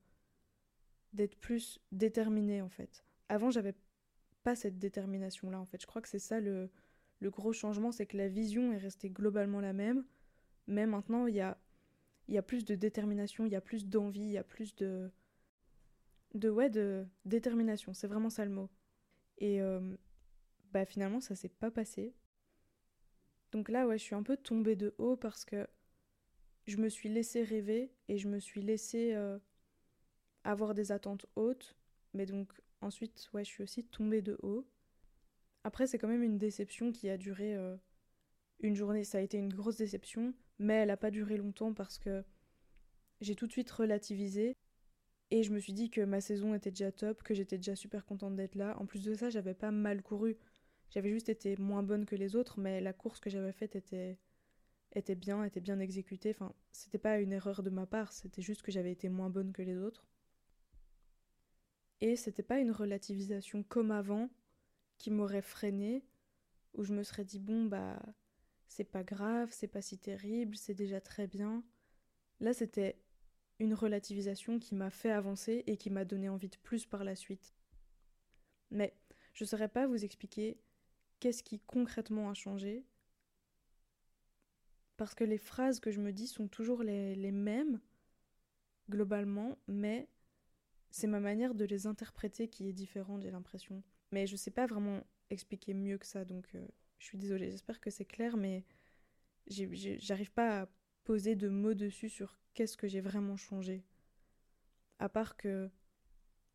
d'être 1.14 1.38
plus 1.38 1.80
déterminée 1.90 2.60
en 2.60 2.68
fait. 2.68 3.02
Avant, 3.30 3.48
j'avais 3.50 3.74
pas 4.42 4.54
cette 4.54 4.78
détermination 4.78 5.48
là 5.48 5.58
en 5.58 5.64
fait. 5.64 5.80
Je 5.80 5.86
crois 5.86 6.02
que 6.02 6.08
c'est 6.10 6.18
ça 6.18 6.38
le, 6.38 6.68
le 7.20 7.30
gros 7.30 7.54
changement, 7.54 7.92
c'est 7.92 8.04
que 8.04 8.18
la 8.18 8.28
vision 8.28 8.74
est 8.74 8.76
restée 8.76 9.08
globalement 9.08 9.62
la 9.62 9.72
même, 9.72 10.04
mais 10.66 10.84
maintenant 10.84 11.26
il 11.26 11.36
y 11.36 11.40
a, 11.40 11.56
y 12.28 12.38
a 12.38 12.42
plus 12.42 12.64
de 12.64 12.74
détermination, 12.74 13.44
il 13.44 13.52
y 13.52 13.56
a 13.56 13.60
plus 13.60 13.86
d'envie, 13.86 14.22
il 14.22 14.30
y 14.30 14.38
a 14.38 14.44
plus 14.44 14.74
de. 14.76 15.10
de 16.34 16.48
ouais, 16.48 16.70
de 16.70 17.06
détermination, 17.24 17.92
c'est 17.92 18.06
vraiment 18.06 18.30
ça 18.30 18.44
le 18.44 18.50
mot. 18.50 18.70
Et 19.38 19.60
euh, 19.60 19.96
bah 20.72 20.86
finalement, 20.86 21.20
ça 21.20 21.34
s'est 21.34 21.48
pas 21.48 21.70
passé. 21.70 22.14
Donc 23.52 23.68
là, 23.68 23.86
ouais, 23.86 23.98
je 23.98 24.02
suis 24.02 24.14
un 24.14 24.22
peu 24.22 24.36
tombée 24.36 24.76
de 24.76 24.94
haut 24.98 25.16
parce 25.16 25.44
que 25.44 25.66
je 26.66 26.78
me 26.78 26.88
suis 26.88 27.08
laissée 27.08 27.42
rêver 27.42 27.92
et 28.08 28.18
je 28.18 28.28
me 28.28 28.40
suis 28.40 28.62
laissée 28.62 29.14
euh, 29.14 29.38
avoir 30.44 30.74
des 30.74 30.92
attentes 30.92 31.26
hautes. 31.36 31.76
Mais 32.14 32.26
donc 32.26 32.52
ensuite, 32.80 33.28
ouais, 33.32 33.44
je 33.44 33.50
suis 33.50 33.62
aussi 33.62 33.84
tombée 33.84 34.22
de 34.22 34.38
haut. 34.42 34.66
Après, 35.64 35.86
c'est 35.86 35.98
quand 35.98 36.08
même 36.08 36.22
une 36.22 36.38
déception 36.38 36.92
qui 36.92 37.08
a 37.08 37.16
duré 37.16 37.54
euh, 37.54 37.76
une 38.60 38.74
journée. 38.74 39.04
Ça 39.04 39.18
a 39.18 39.20
été 39.20 39.38
une 39.38 39.52
grosse 39.52 39.76
déception, 39.76 40.34
mais 40.58 40.74
elle 40.74 40.88
n'a 40.88 40.96
pas 40.96 41.10
duré 41.10 41.36
longtemps 41.36 41.74
parce 41.74 41.98
que 41.98 42.24
j'ai 43.20 43.34
tout 43.34 43.46
de 43.46 43.52
suite 43.52 43.70
relativisé 43.70 44.56
et 45.30 45.42
je 45.42 45.52
me 45.52 45.58
suis 45.58 45.72
dit 45.72 45.90
que 45.90 46.00
ma 46.02 46.20
saison 46.20 46.54
était 46.54 46.70
déjà 46.70 46.92
top, 46.92 47.22
que 47.22 47.34
j'étais 47.34 47.56
déjà 47.56 47.74
super 47.76 48.04
contente 48.04 48.36
d'être 48.36 48.54
là. 48.54 48.76
En 48.78 48.86
plus 48.86 49.02
de 49.04 49.14
ça, 49.14 49.30
j'avais 49.30 49.54
pas 49.54 49.70
mal 49.70 50.02
couru. 50.02 50.36
J'avais 50.90 51.10
juste 51.10 51.28
été 51.28 51.56
moins 51.56 51.82
bonne 51.82 52.06
que 52.06 52.14
les 52.14 52.36
autres, 52.36 52.60
mais 52.60 52.80
la 52.80 52.92
course 52.92 53.20
que 53.20 53.30
j'avais 53.30 53.52
faite 53.52 53.74
était 53.76 54.18
était 54.94 55.14
bien, 55.16 55.44
était 55.44 55.60
bien 55.60 55.80
exécutée. 55.80 56.30
Enfin, 56.30 56.54
c'était 56.72 56.98
pas 56.98 57.18
une 57.18 57.32
erreur 57.32 57.62
de 57.62 57.70
ma 57.70 57.86
part, 57.86 58.12
c'était 58.12 58.42
juste 58.42 58.62
que 58.62 58.70
j'avais 58.70 58.92
été 58.92 59.08
moins 59.08 59.30
bonne 59.30 59.52
que 59.52 59.62
les 59.62 59.76
autres. 59.76 60.06
Et 62.00 62.16
c'était 62.16 62.42
pas 62.42 62.60
une 62.60 62.70
relativisation 62.70 63.62
comme 63.64 63.90
avant 63.90 64.30
qui 64.98 65.10
m'aurait 65.10 65.42
freiné, 65.42 66.04
où 66.74 66.84
je 66.84 66.92
me 66.92 67.02
serais 67.02 67.24
dit 67.24 67.40
bon 67.40 67.64
bah 67.64 68.00
c'est 68.74 68.82
pas 68.82 69.04
grave, 69.04 69.50
c'est 69.52 69.68
pas 69.68 69.82
si 69.82 69.98
terrible, 69.98 70.56
c'est 70.56 70.74
déjà 70.74 71.00
très 71.00 71.28
bien. 71.28 71.62
Là 72.40 72.52
c'était 72.52 72.98
une 73.60 73.72
relativisation 73.72 74.58
qui 74.58 74.74
m'a 74.74 74.90
fait 74.90 75.12
avancer 75.12 75.62
et 75.68 75.76
qui 75.76 75.90
m'a 75.90 76.04
donné 76.04 76.28
envie 76.28 76.48
de 76.48 76.56
plus 76.56 76.84
par 76.84 77.04
la 77.04 77.14
suite. 77.14 77.54
Mais 78.72 78.92
je 79.32 79.44
ne 79.44 79.48
saurais 79.48 79.68
pas 79.68 79.86
vous 79.86 80.04
expliquer 80.04 80.58
qu'est-ce 81.20 81.44
qui 81.44 81.60
concrètement 81.60 82.28
a 82.30 82.34
changé, 82.34 82.84
parce 84.96 85.14
que 85.14 85.22
les 85.22 85.38
phrases 85.38 85.78
que 85.78 85.92
je 85.92 86.00
me 86.00 86.12
dis 86.12 86.26
sont 86.26 86.48
toujours 86.48 86.82
les, 86.82 87.30
mêmes, 87.30 87.80
globalement, 88.90 89.56
mais 89.68 90.08
c'est 90.90 91.06
ma 91.06 91.20
manière 91.20 91.54
de 91.54 91.64
les 91.64 91.86
interpréter 91.86 92.48
qui 92.48 92.68
est 92.68 92.72
différente, 92.72 93.22
j'ai 93.22 93.30
l'impression. 93.30 93.84
Mais 94.10 94.26
je 94.26 94.34
sais 94.34 94.50
pas 94.50 94.66
vraiment 94.66 95.04
expliquer 95.30 95.74
mieux 95.74 95.98
que 95.98 96.06
ça, 96.06 96.24
donc 96.24 96.48
euh, 96.56 96.66
je 96.98 97.06
suis 97.06 97.18
désolée. 97.18 97.50
J'espère 97.50 97.80
que 97.80 97.90
c'est 97.90 98.04
clair, 98.04 98.36
mais 98.36 98.64
j'arrive 99.46 100.32
pas 100.32 100.62
à 100.62 100.68
poser 101.04 101.36
de 101.36 101.48
mots 101.48 101.74
dessus 101.74 102.08
sur 102.08 102.38
qu'est-ce 102.54 102.76
que 102.76 102.88
j'ai 102.88 103.00
vraiment 103.00 103.36
changé. 103.36 103.84
À 104.98 105.08
part 105.08 105.36
que 105.36 105.70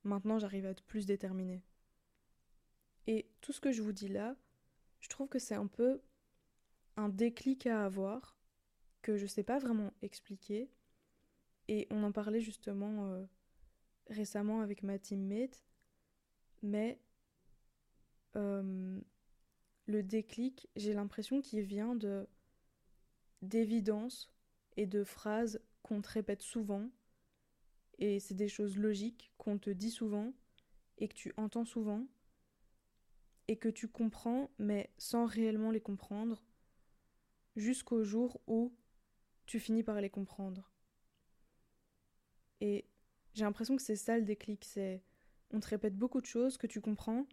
maintenant 0.04 0.40
j'arrive 0.40 0.66
à 0.66 0.70
être 0.70 0.84
plus 0.84 1.06
déterminée. 1.06 1.64
Et 3.08 3.30
tout 3.42 3.54
ce 3.54 3.60
que 3.60 3.72
je 3.72 3.82
vous 3.82 3.92
dis 3.92 4.08
là, 4.08 4.36
je 5.00 5.10
trouve 5.10 5.30
que 5.30 5.40
c'est 5.40 5.56
un 5.56 5.68
peu 5.68 6.02
un 6.96 7.10
déclic 7.10 7.68
à 7.68 7.86
avoir 7.86 8.38
que 9.02 9.18
je 9.18 9.26
sais 9.26 9.44
pas 9.44 9.60
vraiment 9.60 9.94
expliquer. 10.02 10.70
Et 11.68 11.88
on 11.92 12.04
en 12.04 12.12
parlait 12.12 12.42
justement 12.42 13.06
euh, 13.06 13.26
récemment 14.08 14.62
avec 14.62 14.84
ma 14.84 14.98
teammate, 14.98 15.64
mais 16.62 17.00
euh, 18.36 19.00
le 19.90 20.04
déclic, 20.04 20.70
j'ai 20.76 20.94
l'impression 20.94 21.42
qu'il 21.42 21.62
vient 21.62 21.96
de 21.96 22.28
d'évidence 23.42 24.30
et 24.78 24.86
de 24.86 25.04
phrases 25.04 25.62
qu'on 25.82 26.02
te 26.02 26.10
répète 26.10 26.44
souvent, 26.44 26.90
et 27.98 28.20
c'est 28.20 28.36
des 28.36 28.50
choses 28.50 28.78
logiques 28.78 29.32
qu'on 29.38 29.58
te 29.58 29.72
dit 29.72 29.90
souvent 29.90 30.32
et 31.00 31.08
que 31.08 31.16
tu 31.16 31.34
entends 31.38 31.66
souvent 31.66 32.06
et 33.48 33.58
que 33.58 33.70
tu 33.70 33.88
comprends 33.88 34.52
mais 34.60 34.92
sans 35.00 35.26
réellement 35.26 35.72
les 35.72 35.82
comprendre 35.82 36.44
jusqu'au 37.56 38.04
jour 38.04 38.40
où 38.46 38.72
tu 39.48 39.60
finis 39.60 39.84
par 39.84 40.00
les 40.02 40.10
comprendre. 40.12 40.72
Et 42.62 42.86
j'ai 43.34 43.44
l'impression 43.44 43.76
que 43.76 43.82
c'est 43.82 43.96
ça 43.96 44.20
le 44.20 44.24
déclic, 44.24 44.66
c'est 44.66 45.02
on 45.50 45.60
te 45.60 45.68
répète 45.68 45.98
beaucoup 45.98 46.22
de 46.22 46.28
choses 46.28 46.58
que 46.58 46.68
tu 46.68 46.80
comprends, 46.80 47.26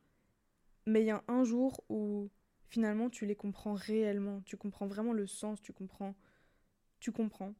mais 0.86 1.02
il 1.02 1.06
y 1.06 1.10
a 1.10 1.22
un 1.28 1.44
jour 1.44 1.84
où 1.90 2.30
finalement 2.68 3.11
tu 3.11 3.26
les 3.26 3.37
comprends 3.37 3.75
réellement, 3.75 4.42
tu 4.42 4.56
comprends 4.56 4.87
vraiment 4.87 5.12
le 5.12 5.26
sens, 5.26 5.61
tu 5.61 5.73
comprends 5.73 6.14
tu 7.00 7.12
comprends. 7.12 7.54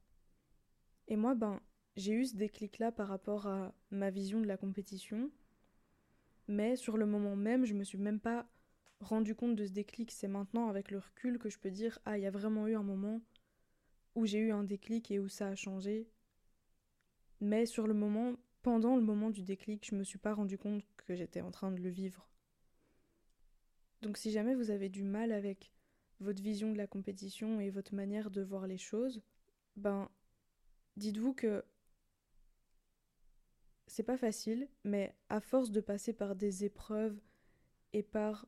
Et 1.09 1.17
moi 1.17 1.35
ben 1.35 1.61
j'ai 1.97 2.13
eu 2.13 2.27
ce 2.27 2.37
déclic 2.37 2.79
là 2.79 2.93
par 2.93 3.09
rapport 3.09 3.47
à 3.47 3.75
ma 3.91 4.11
vision 4.11 4.41
de 4.41 4.47
la 4.47 4.57
compétition, 4.57 5.31
mais 6.49 6.77
sur 6.77 6.97
le 6.97 7.07
moment 7.07 7.37
même, 7.37 7.65
je 7.65 7.75
me 7.75 7.85
suis 7.85 7.99
même 7.99 8.21
pas 8.21 8.47
rendu 9.01 9.35
compte 9.35 9.57
de 9.57 9.67
ce 9.67 9.73
déclic, 9.73 10.11
c'est 10.11 10.29
maintenant 10.29 10.69
avec 10.69 10.91
le 10.91 10.99
recul 10.99 11.39
que 11.39 11.51
je 11.51 11.59
peux 11.59 11.71
dire 11.71 11.99
ah, 12.05 12.19
il 12.19 12.23
y 12.23 12.27
a 12.27 12.31
vraiment 12.31 12.67
eu 12.67 12.75
un 12.75 12.83
moment 12.83 13.21
où 14.15 14.27
j'ai 14.27 14.39
eu 14.39 14.53
un 14.53 14.65
déclic 14.65 15.11
et 15.11 15.19
où 15.19 15.29
ça 15.29 15.49
a 15.49 15.55
changé 15.55 16.09
mais 17.41 17.67
sur 17.67 17.87
le 17.87 17.95
moment, 17.95 18.35
pendant 18.63 18.97
le 18.97 19.03
moment 19.03 19.31
du 19.31 19.43
déclic, 19.43 19.87
je 19.89 19.95
me 19.95 20.05
suis 20.05 20.19
pas 20.19 20.35
rendu 20.35 20.57
compte 20.59 20.83
que 21.07 21.15
j'étais 21.15 21.43
en 21.43 21.51
train 21.51 21.71
de 21.71 21.81
le 21.81 21.91
vivre. 21.91 22.29
Donc 24.07 24.19
si 24.19 24.31
jamais 24.31 24.55
vous 24.55 24.71
avez 24.71 24.89
du 24.89 25.03
mal 25.03 25.33
avec 25.33 25.73
votre 26.21 26.41
vision 26.41 26.71
de 26.71 26.79
la 26.79 26.87
compétition 26.87 27.59
et 27.59 27.71
votre 27.71 27.93
manière 27.93 28.31
de 28.31 28.41
voir 28.41 28.69
les 28.69 28.79
choses, 28.79 29.21
ben 29.75 30.09
dites-vous 30.97 31.35
que 31.35 31.65
c'est 33.89 34.05
pas 34.05 34.17
facile, 34.17 34.69
mais 34.85 35.13
à 35.29 35.41
force 35.41 35.73
de 35.73 35.81
passer 35.81 36.13
par 36.13 36.37
des 36.37 36.65
épreuves 36.65 37.21
et 37.95 38.05
par 38.05 38.47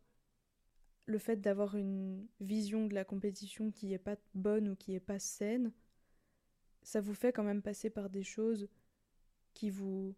le 1.07 1.19
fait 1.19 1.41
d'avoir 1.41 1.77
une 1.77 2.29
vision 2.39 2.87
de 2.87 2.95
la 2.95 3.05
compétition 3.05 3.73
qui 3.73 3.93
est 3.93 3.99
pas 3.99 4.17
bonne 4.35 4.69
ou 4.69 4.77
qui 4.77 4.95
est 4.95 5.01
pas 5.01 5.19
saine, 5.19 5.73
ça 6.85 7.01
vous 7.01 7.15
fait 7.15 7.33
quand 7.33 7.43
même 7.43 7.63
passer 7.63 7.91
par 7.91 8.11
des 8.11 8.23
choses 8.23 8.69
qui 9.55 9.71
vous 9.71 10.15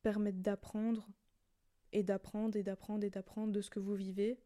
permettent 0.00 0.40
d'apprendre 0.40 1.06
et 1.92 2.02
d'apprendre 2.02 2.56
et 2.56 2.62
d'apprendre 2.62 3.04
et 3.04 3.10
d'apprendre 3.10 3.52
de 3.52 3.60
ce 3.60 3.68
que 3.68 3.80
vous 3.80 3.94
vivez. 3.94 4.40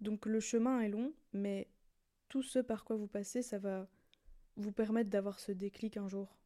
Donc 0.00 0.26
le 0.26 0.40
chemin 0.40 0.80
est 0.80 0.88
long, 0.88 1.12
mais 1.32 1.68
tout 2.28 2.42
ce 2.42 2.58
par 2.58 2.84
quoi 2.84 2.96
vous 2.96 3.08
passez, 3.08 3.42
ça 3.42 3.58
va 3.58 3.88
vous 4.56 4.72
permettre 4.72 5.10
d'avoir 5.10 5.38
ce 5.38 5.52
déclic 5.52 5.96
un 5.96 6.08
jour. 6.08 6.36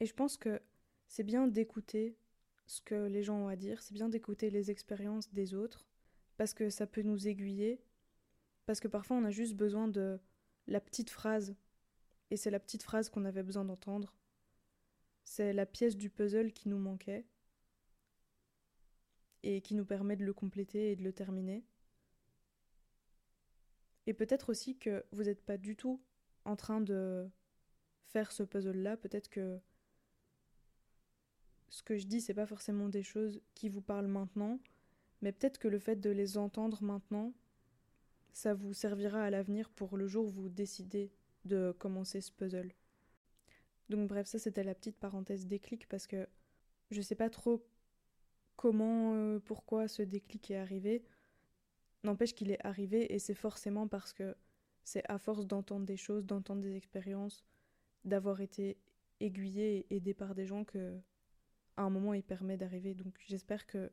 Et 0.00 0.06
je 0.06 0.14
pense 0.14 0.36
que 0.36 0.60
c'est 1.06 1.22
bien 1.22 1.46
d'écouter 1.46 2.16
ce 2.66 2.80
que 2.80 3.06
les 3.06 3.22
gens 3.22 3.44
ont 3.44 3.48
à 3.48 3.56
dire, 3.56 3.82
c'est 3.82 3.94
bien 3.94 4.08
d'écouter 4.08 4.50
les 4.50 4.70
expériences 4.70 5.32
des 5.32 5.54
autres, 5.54 5.86
parce 6.36 6.54
que 6.54 6.70
ça 6.70 6.86
peut 6.86 7.02
nous 7.02 7.28
aiguiller, 7.28 7.80
parce 8.66 8.80
que 8.80 8.88
parfois 8.88 9.16
on 9.16 9.24
a 9.24 9.30
juste 9.30 9.54
besoin 9.54 9.88
de 9.88 10.18
la 10.66 10.80
petite 10.80 11.10
phrase 11.10 11.56
Et 12.30 12.36
c'est 12.36 12.50
la 12.50 12.60
petite 12.60 12.82
phrase 12.82 13.10
qu'on 13.10 13.24
avait 13.26 13.42
besoin 13.42 13.64
d'entendre. 13.64 14.14
C'est 15.24 15.52
la 15.52 15.66
pièce 15.66 15.96
du 15.96 16.10
puzzle 16.10 16.52
qui 16.52 16.68
nous 16.68 16.78
manquait 16.78 17.26
et 19.42 19.60
qui 19.60 19.74
nous 19.74 19.84
permet 19.84 20.16
de 20.16 20.24
le 20.24 20.32
compléter 20.32 20.92
et 20.92 20.96
de 20.96 21.04
le 21.04 21.12
terminer. 21.12 21.64
Et 24.06 24.14
peut-être 24.14 24.50
aussi 24.50 24.76
que 24.76 25.04
vous 25.12 25.24
n'êtes 25.24 25.44
pas 25.44 25.56
du 25.56 25.76
tout 25.76 26.00
en 26.44 26.56
train 26.56 26.80
de 26.80 27.28
faire 28.06 28.32
ce 28.32 28.42
puzzle-là. 28.42 28.96
Peut-être 28.96 29.28
que 29.28 29.58
ce 31.68 31.82
que 31.82 31.96
je 31.96 32.06
dis, 32.06 32.20
c'est 32.20 32.34
pas 32.34 32.46
forcément 32.46 32.88
des 32.88 33.02
choses 33.02 33.40
qui 33.54 33.68
vous 33.68 33.80
parlent 33.80 34.06
maintenant, 34.06 34.60
mais 35.22 35.32
peut-être 35.32 35.58
que 35.58 35.68
le 35.68 35.78
fait 35.78 35.96
de 35.96 36.10
les 36.10 36.36
entendre 36.36 36.82
maintenant, 36.82 37.32
ça 38.32 38.54
vous 38.54 38.74
servira 38.74 39.22
à 39.22 39.30
l'avenir 39.30 39.70
pour 39.70 39.96
le 39.96 40.06
jour 40.06 40.26
où 40.26 40.30
vous 40.30 40.48
décidez 40.48 41.12
de 41.44 41.74
commencer 41.78 42.20
ce 42.20 42.32
puzzle. 42.32 42.72
Donc 43.88 44.08
bref, 44.08 44.26
ça 44.26 44.38
c'était 44.38 44.64
la 44.64 44.74
petite 44.74 44.96
parenthèse 44.96 45.46
déclic 45.46 45.88
parce 45.88 46.06
que 46.06 46.26
je 46.90 47.00
sais 47.00 47.14
pas 47.14 47.30
trop 47.30 47.66
comment, 48.56 49.14
euh, 49.14 49.38
pourquoi 49.40 49.88
ce 49.88 50.02
déclic 50.02 50.50
est 50.50 50.56
arrivé. 50.56 51.04
N'empêche 52.04 52.34
qu'il 52.34 52.50
est 52.50 52.64
arrivé 52.64 53.12
et 53.12 53.18
c'est 53.18 53.34
forcément 53.34 53.88
parce 53.88 54.12
que 54.12 54.36
c'est 54.84 55.02
à 55.10 55.18
force 55.18 55.46
d'entendre 55.46 55.86
des 55.86 55.96
choses, 55.96 56.26
d'entendre 56.26 56.60
des 56.60 56.76
expériences, 56.76 57.42
d'avoir 58.04 58.42
été 58.42 58.76
aiguillé 59.20 59.86
et 59.90 59.96
aidé 59.96 60.12
par 60.12 60.34
des 60.34 60.44
gens 60.46 60.64
que 60.64 61.00
à 61.76 61.82
un 61.82 61.90
moment 61.90 62.12
il 62.12 62.22
permet 62.22 62.58
d'arriver. 62.58 62.94
Donc 62.94 63.18
j'espère 63.26 63.66
que 63.66 63.90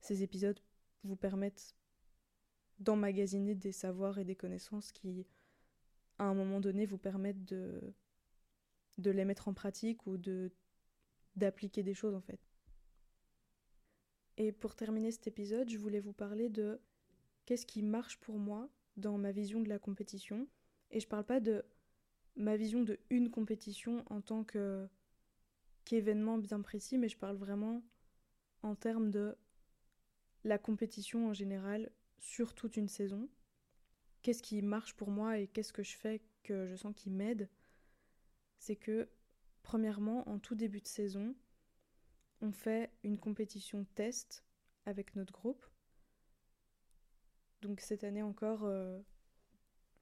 ces 0.00 0.22
épisodes 0.22 0.60
vous 1.02 1.16
permettent 1.16 1.74
d'emmagasiner 2.78 3.54
des 3.54 3.72
savoirs 3.72 4.18
et 4.18 4.24
des 4.24 4.36
connaissances 4.36 4.92
qui, 4.92 5.26
à 6.18 6.24
un 6.24 6.34
moment 6.34 6.60
donné, 6.60 6.84
vous 6.84 6.98
permettent 6.98 7.44
de, 7.46 7.94
de 8.98 9.10
les 9.10 9.24
mettre 9.24 9.48
en 9.48 9.54
pratique 9.54 10.06
ou 10.06 10.18
de 10.18 10.52
d'appliquer 11.36 11.82
des 11.82 11.94
choses 11.94 12.14
en 12.14 12.20
fait. 12.20 12.38
Et 14.36 14.52
pour 14.52 14.76
terminer 14.76 15.10
cet 15.10 15.26
épisode, 15.26 15.68
je 15.68 15.78
voulais 15.78 15.98
vous 15.98 16.12
parler 16.12 16.48
de 16.48 16.80
qu'est-ce 17.46 17.66
qui 17.66 17.82
marche 17.82 18.18
pour 18.20 18.38
moi 18.38 18.68
dans 18.96 19.18
ma 19.18 19.32
vision 19.32 19.60
de 19.60 19.68
la 19.68 19.78
compétition. 19.78 20.46
Et 20.90 21.00
je 21.00 21.08
parle 21.08 21.24
pas 21.24 21.40
de 21.40 21.64
ma 22.36 22.56
vision 22.56 22.82
de 22.82 22.98
une 23.10 23.30
compétition 23.30 24.04
en 24.10 24.20
tant 24.20 24.44
que 24.44 24.88
qu'événement 25.84 26.38
bien 26.38 26.60
précis, 26.62 26.98
mais 26.98 27.08
je 27.08 27.18
parle 27.18 27.36
vraiment 27.36 27.82
en 28.62 28.74
termes 28.74 29.10
de 29.10 29.36
la 30.44 30.58
compétition 30.58 31.28
en 31.28 31.32
général 31.32 31.90
sur 32.18 32.54
toute 32.54 32.76
une 32.76 32.88
saison. 32.88 33.28
Qu'est-ce 34.22 34.42
qui 34.42 34.62
marche 34.62 34.94
pour 34.94 35.10
moi 35.10 35.38
et 35.38 35.46
qu'est-ce 35.46 35.72
que 35.72 35.82
je 35.82 35.96
fais 35.96 36.22
que 36.42 36.66
je 36.66 36.76
sens 36.76 36.94
qui 36.96 37.10
m'aide? 37.10 37.50
C'est 38.58 38.76
que, 38.76 39.08
premièrement, 39.62 40.26
en 40.28 40.38
tout 40.38 40.54
début 40.54 40.80
de 40.80 40.86
saison, 40.86 41.34
on 42.40 42.52
fait 42.52 42.90
une 43.02 43.18
compétition 43.18 43.84
test 43.94 44.44
avec 44.86 45.16
notre 45.16 45.32
groupe. 45.32 45.66
Donc 47.64 47.80
cette 47.80 48.04
année 48.04 48.22
encore, 48.22 48.64
euh, 48.64 49.00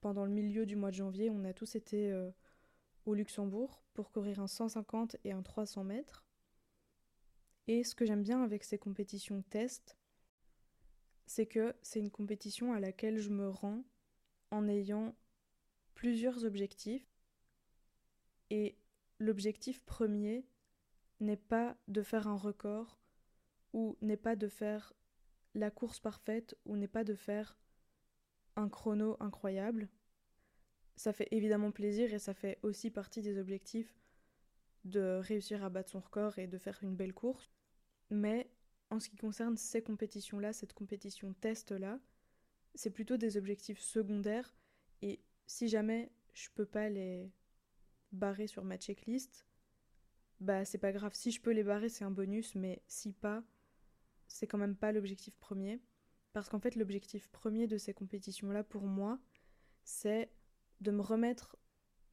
pendant 0.01 0.25
le 0.25 0.31
milieu 0.31 0.65
du 0.65 0.75
mois 0.75 0.91
de 0.91 0.95
janvier, 0.95 1.29
on 1.29 1.45
a 1.45 1.53
tous 1.53 1.75
été 1.75 2.11
euh, 2.11 2.29
au 3.05 3.13
Luxembourg 3.13 3.81
pour 3.93 4.11
courir 4.11 4.41
un 4.41 4.47
150 4.47 5.15
et 5.23 5.31
un 5.31 5.41
300 5.41 5.85
mètres. 5.85 6.25
Et 7.67 7.85
ce 7.85 7.95
que 7.95 8.05
j'aime 8.05 8.21
bien 8.21 8.43
avec 8.43 8.65
ces 8.65 8.77
compétitions 8.77 9.43
test, 9.43 9.97
c'est 11.25 11.45
que 11.45 11.73
c'est 11.81 11.99
une 11.99 12.11
compétition 12.11 12.73
à 12.73 12.81
laquelle 12.81 13.17
je 13.17 13.29
me 13.29 13.47
rends 13.47 13.85
en 14.51 14.67
ayant 14.67 15.15
plusieurs 15.95 16.43
objectifs. 16.43 17.07
Et 18.49 18.77
l'objectif 19.19 19.81
premier 19.85 20.45
n'est 21.21 21.37
pas 21.37 21.77
de 21.87 22.01
faire 22.01 22.27
un 22.27 22.35
record 22.35 22.99
ou 23.71 23.97
n'est 24.01 24.17
pas 24.17 24.35
de 24.35 24.49
faire 24.49 24.91
la 25.55 25.71
course 25.71 25.99
parfaite 25.99 26.55
ou 26.65 26.75
n'est 26.75 26.87
pas 26.87 27.03
de 27.03 27.15
faire 27.15 27.57
un 28.55 28.69
chrono 28.69 29.17
incroyable. 29.19 29.89
Ça 30.95 31.13
fait 31.13 31.27
évidemment 31.31 31.71
plaisir 31.71 32.13
et 32.13 32.19
ça 32.19 32.33
fait 32.33 32.59
aussi 32.61 32.91
partie 32.91 33.21
des 33.21 33.37
objectifs 33.39 33.95
de 34.85 35.19
réussir 35.21 35.63
à 35.63 35.69
battre 35.69 35.91
son 35.91 35.99
record 35.99 36.37
et 36.39 36.47
de 36.47 36.57
faire 36.57 36.79
une 36.81 36.95
belle 36.95 37.13
course. 37.13 37.51
Mais 38.09 38.49
en 38.89 38.99
ce 38.99 39.09
qui 39.09 39.15
concerne 39.15 39.57
ces 39.57 39.81
compétitions-là, 39.81 40.53
cette 40.53 40.73
compétition 40.73 41.33
test-là, 41.33 41.99
c'est 42.75 42.91
plutôt 42.91 43.17
des 43.17 43.37
objectifs 43.37 43.79
secondaires 43.79 44.53
et 45.01 45.19
si 45.47 45.67
jamais 45.67 46.11
je 46.33 46.49
peux 46.53 46.65
pas 46.65 46.89
les 46.89 47.31
barrer 48.11 48.47
sur 48.47 48.63
ma 48.63 48.77
checklist, 48.77 49.47
bah 50.39 50.65
c'est 50.65 50.77
pas 50.77 50.91
grave. 50.91 51.13
Si 51.13 51.31
je 51.31 51.41
peux 51.41 51.51
les 51.51 51.63
barrer, 51.63 51.89
c'est 51.89 52.03
un 52.03 52.11
bonus, 52.11 52.55
mais 52.55 52.81
si 52.87 53.13
pas, 53.13 53.43
c'est 54.33 54.47
quand 54.47 54.57
même 54.57 54.75
pas 54.75 54.91
l'objectif 54.91 55.37
premier. 55.37 55.79
Parce 56.33 56.49
qu'en 56.49 56.59
fait, 56.59 56.75
l'objectif 56.75 57.27
premier 57.27 57.67
de 57.67 57.77
ces 57.77 57.93
compétitions-là, 57.93 58.63
pour 58.63 58.83
moi, 58.83 59.19
c'est 59.83 60.31
de 60.81 60.89
me 60.89 61.01
remettre 61.01 61.55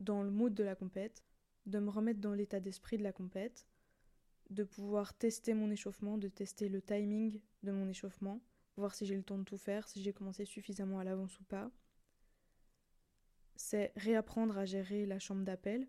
dans 0.00 0.22
le 0.22 0.30
mood 0.30 0.52
de 0.52 0.62
la 0.62 0.74
compète, 0.74 1.24
de 1.64 1.78
me 1.78 1.88
remettre 1.88 2.20
dans 2.20 2.34
l'état 2.34 2.60
d'esprit 2.60 2.98
de 2.98 3.02
la 3.02 3.12
compète, 3.12 3.66
de 4.50 4.64
pouvoir 4.64 5.14
tester 5.14 5.54
mon 5.54 5.70
échauffement, 5.70 6.18
de 6.18 6.28
tester 6.28 6.68
le 6.68 6.82
timing 6.82 7.40
de 7.62 7.72
mon 7.72 7.88
échauffement, 7.88 8.42
voir 8.76 8.94
si 8.94 9.06
j'ai 9.06 9.16
le 9.16 9.22
temps 9.22 9.38
de 9.38 9.44
tout 9.44 9.58
faire, 9.58 9.88
si 9.88 10.02
j'ai 10.02 10.12
commencé 10.12 10.44
suffisamment 10.44 10.98
à 10.98 11.04
l'avance 11.04 11.40
ou 11.40 11.44
pas. 11.44 11.70
C'est 13.56 13.92
réapprendre 13.96 14.58
à 14.58 14.66
gérer 14.66 15.06
la 15.06 15.18
chambre 15.18 15.44
d'appel, 15.44 15.88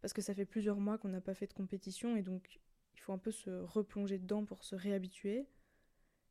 parce 0.00 0.12
que 0.12 0.22
ça 0.22 0.34
fait 0.34 0.44
plusieurs 0.44 0.80
mois 0.80 0.98
qu'on 0.98 1.08
n'a 1.08 1.20
pas 1.20 1.34
fait 1.34 1.46
de 1.46 1.52
compétition 1.52 2.16
et 2.16 2.22
donc 2.22 2.58
il 2.94 3.00
faut 3.00 3.12
un 3.12 3.18
peu 3.18 3.30
se 3.30 3.50
replonger 3.50 4.18
dedans 4.18 4.44
pour 4.44 4.64
se 4.64 4.74
réhabituer. 4.74 5.46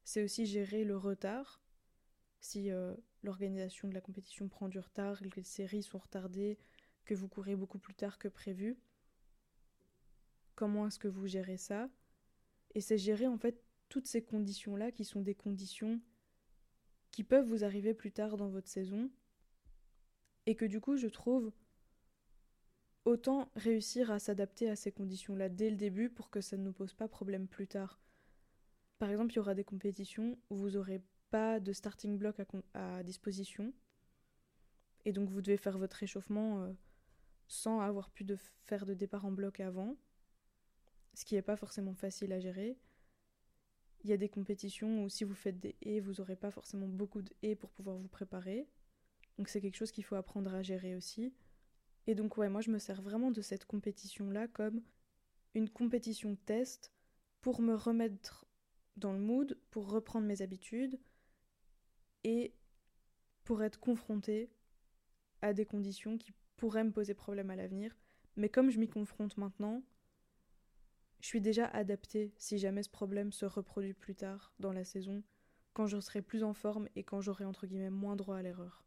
C'est 0.08 0.24
aussi 0.24 0.46
gérer 0.46 0.86
le 0.86 0.96
retard. 0.96 1.62
Si 2.40 2.72
euh, 2.72 2.96
l'organisation 3.24 3.90
de 3.90 3.94
la 3.94 4.00
compétition 4.00 4.48
prend 4.48 4.70
du 4.70 4.80
retard, 4.80 5.22
les 5.36 5.44
séries 5.44 5.84
sont 5.84 5.98
retardées, 5.98 6.58
que 7.04 7.14
vous 7.14 7.28
courez 7.28 7.58
beaucoup 7.58 7.78
plus 7.78 7.94
tard 7.94 8.18
que 8.18 8.30
prévu, 8.30 8.78
comment 10.56 10.88
est-ce 10.88 10.98
que 10.98 11.10
vous 11.10 11.28
gérez 11.28 11.58
ça? 11.58 11.90
Et 12.74 12.80
c'est 12.80 12.98
gérer 12.98 13.28
en 13.28 13.38
fait 13.38 13.62
toutes 13.90 14.08
ces 14.08 14.24
conditions-là 14.24 14.94
qui 14.94 15.04
sont 15.04 15.20
des 15.20 15.36
conditions 15.36 16.00
qui 17.12 17.26
peuvent 17.26 17.46
vous 17.46 17.66
arriver 17.66 17.94
plus 17.94 18.14
tard 18.14 18.38
dans 18.38 18.48
votre 18.48 18.70
saison 18.70 19.12
et 20.46 20.56
que 20.56 20.64
du 20.64 20.80
coup 20.80 20.96
je 20.96 21.08
trouve 21.08 21.52
autant 23.04 23.52
réussir 23.58 24.10
à 24.10 24.20
s'adapter 24.20 24.70
à 24.70 24.78
ces 24.78 24.94
conditions-là 24.94 25.50
dès 25.50 25.70
le 25.70 25.76
début 25.76 26.10
pour 26.10 26.30
que 26.30 26.40
ça 26.40 26.56
ne 26.56 26.64
nous 26.64 26.74
pose 26.74 26.94
pas 26.94 27.10
problème 27.10 27.50
plus 27.50 27.68
tard. 27.68 28.00
Par 29.00 29.10
exemple, 29.10 29.34
il 29.34 29.36
y 29.36 29.40
aura 29.40 29.54
des 29.54 29.64
compétitions 29.64 30.38
où 30.50 30.56
vous 30.56 30.72
n'aurez 30.72 31.02
pas 31.30 31.60
de 31.60 31.74
starting 31.74 32.18
block 32.18 32.38
à, 32.74 33.04
disposition 33.04 33.74
et 35.06 35.14
donc 35.14 35.30
vous 35.30 35.42
devez 35.42 35.58
faire 35.58 35.78
votre 35.78 35.98
réchauffement 35.98 36.64
euh, 36.64 36.74
sans 37.48 37.82
avoir 37.82 38.10
pu 38.10 38.26
faire 38.64 38.86
de 38.86 38.94
départ 38.94 39.26
en 39.26 39.32
bloc 39.32 39.60
avant 39.60 39.98
ce 41.18 41.26
qui 41.26 41.34
n'est 41.34 41.42
pas 41.42 41.56
forcément 41.56 41.96
facile 41.96 42.32
à 42.32 42.40
gérer. 42.40 42.78
Il 44.04 44.10
y 44.10 44.14
a 44.14 44.18
des 44.18 44.30
compétitions 44.30 45.04
où 45.04 45.10
si 45.10 45.24
vous 45.24 45.34
faites 45.34 45.60
des 45.60 45.76
haies, 45.82 46.00
vous 46.00 46.14
n'aurez 46.14 46.36
pas 46.36 46.52
forcément 46.52 46.88
beaucoup 46.88 47.24
de 47.24 47.34
haies 47.42 47.56
pour 47.56 47.72
pouvoir 47.72 47.98
vous 47.98 48.08
préparer. 48.08 48.68
Donc 49.38 49.50
c'est 49.50 49.60
quelque 49.60 49.76
chose 49.78 49.92
qu'il 49.92 50.04
faut 50.04 50.16
apprendre 50.16 50.54
à 50.54 50.62
gérer 50.62 50.96
aussi. 50.96 51.34
Et 52.06 52.14
donc 52.14 52.38
ouais, 52.38 52.50
moi 52.50 52.62
je 52.62 52.70
me 52.70 52.78
sers 52.78 53.02
vraiment 53.02 53.32
de 53.32 53.42
cette 53.42 53.66
compétition-là 53.66 54.48
comme 54.48 54.82
une 55.56 55.70
compétition 55.70 56.36
test 56.46 56.94
pour 57.42 57.62
me 57.62 57.74
remettre 57.74 58.47
dans 58.98 59.14
le 59.14 59.20
mood, 59.20 59.58
pour 59.70 59.90
reprendre 59.90 60.28
mes 60.28 60.42
habitudes 60.42 61.00
et 62.24 62.54
pour 63.44 63.64
être 63.64 63.80
confrontée 63.80 64.52
à 65.42 65.54
des 65.54 65.66
conditions 65.66 66.18
qui 66.18 66.34
pourraient 66.58 66.84
me 66.84 66.92
poser 66.92 67.14
problème 67.14 67.50
à 67.50 67.56
l'avenir. 67.56 67.96
Mais 68.36 68.50
comme 68.50 68.70
je 68.70 68.80
m'y 68.80 68.90
confronte 68.90 69.38
maintenant, 69.38 69.84
je 71.22 71.28
suis 71.28 71.42
déjà 71.42 71.66
adaptée 71.68 72.34
si 72.38 72.58
jamais 72.58 72.84
ce 72.84 72.90
problème 72.90 73.32
se 73.32 73.46
reproduit 73.46 73.94
plus 73.94 74.16
tard 74.16 74.54
dans 74.60 74.74
la 74.74 74.84
saison, 74.84 75.24
quand 75.74 75.88
je 75.88 76.00
serai 76.00 76.22
plus 76.22 76.44
en 76.44 76.54
forme 76.54 76.90
et 76.96 77.04
quand 77.04 77.22
j'aurai 77.22 77.46
entre 77.46 77.68
guillemets 77.68 77.90
moins 77.90 78.16
droit 78.16 78.38
à 78.38 78.42
l'erreur. 78.42 78.84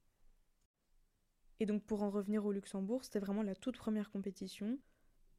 Et 1.58 1.66
donc 1.66 1.84
pour 1.84 2.02
en 2.02 2.10
revenir 2.10 2.44
au 2.44 2.52
Luxembourg, 2.52 3.04
c'était 3.04 3.18
vraiment 3.18 3.42
la 3.42 3.54
toute 3.54 3.76
première 3.76 4.10
compétition. 4.10 4.78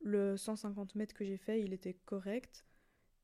Le 0.01 0.37
150 0.37 0.95
mètres 0.95 1.15
que 1.15 1.25
j'ai 1.25 1.37
fait, 1.37 1.61
il 1.61 1.73
était 1.73 1.93
correct. 1.93 2.65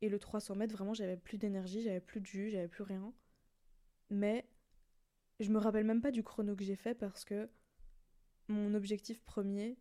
Et 0.02 0.10
le 0.10 0.20
300 0.20 0.56
mètres, 0.56 0.76
vraiment, 0.76 0.94
j'avais 0.94 1.18
plus 1.18 1.38
d'énergie, 1.38 1.82
j'avais 1.82 2.00
plus 2.00 2.22
de 2.22 2.26
jus, 2.26 2.50
j'avais 2.50 2.68
plus 2.68 2.84
rien. 2.84 3.14
Mais 4.10 4.48
je 5.40 5.50
me 5.50 5.58
rappelle 5.58 5.86
même 5.86 6.02
pas 6.02 6.12
du 6.12 6.24
chrono 6.24 6.56
que 6.56 6.64
j'ai 6.64 6.76
fait 6.76 6.96
parce 6.96 7.26
que 7.26 7.50
mon 8.48 8.74
objectif 8.74 9.22
premier, 9.22 9.78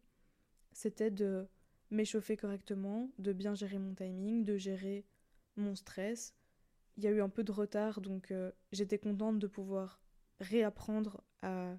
c'était 0.73 1.11
de 1.11 1.47
m'échauffer 1.91 2.37
correctement, 2.37 3.11
de 3.19 3.33
bien 3.33 3.55
gérer 3.55 3.79
mon 3.79 3.95
timing, 3.95 4.45
de 4.45 4.57
gérer 4.57 5.07
mon 5.57 5.75
stress. 5.75 6.35
Il 6.97 7.05
y 7.05 7.07
a 7.07 7.11
eu 7.11 7.21
un 7.21 7.29
peu 7.29 7.45
de 7.45 7.53
retard, 7.53 8.01
donc 8.01 8.31
euh, 8.31 8.51
j'étais 8.73 8.99
contente 8.99 9.39
de 9.39 9.47
pouvoir 9.47 10.01
réapprendre 10.41 11.23
à 11.43 11.77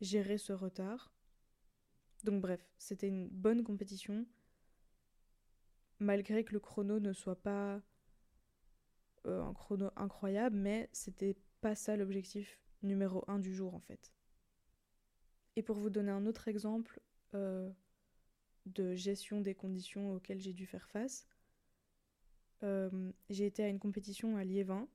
gérer 0.00 0.38
ce 0.38 0.52
retard. 0.52 1.12
Donc 2.22 2.40
bref, 2.40 2.66
c'était 2.78 3.08
une 3.08 3.28
bonne 3.28 3.64
compétition, 3.64 4.26
malgré 5.98 6.44
que 6.44 6.52
le 6.52 6.60
chrono 6.60 7.00
ne 7.00 7.12
soit 7.12 7.40
pas 7.40 7.80
euh, 9.26 9.42
un 9.42 9.54
chrono 9.54 9.90
incroyable, 9.96 10.56
mais 10.56 10.88
c'était 10.92 11.36
pas 11.60 11.74
ça 11.74 11.96
l'objectif 11.96 12.60
numéro 12.82 13.24
un 13.26 13.38
du 13.38 13.54
jour 13.54 13.74
en 13.74 13.80
fait. 13.80 14.12
Et 15.56 15.62
pour 15.62 15.76
vous 15.76 15.90
donner 15.90 16.10
un 16.10 16.26
autre 16.26 16.48
exemple 16.48 17.00
euh, 17.34 17.70
de 18.66 18.94
gestion 18.94 19.40
des 19.40 19.54
conditions 19.54 20.12
auxquelles 20.14 20.40
j'ai 20.40 20.52
dû 20.52 20.66
faire 20.66 20.88
face, 20.88 21.26
euh, 22.62 23.12
j'ai 23.30 23.46
été 23.46 23.64
à 23.64 23.68
une 23.68 23.78
compétition 23.78 24.36
à 24.36 24.44
Liévin 24.44 24.88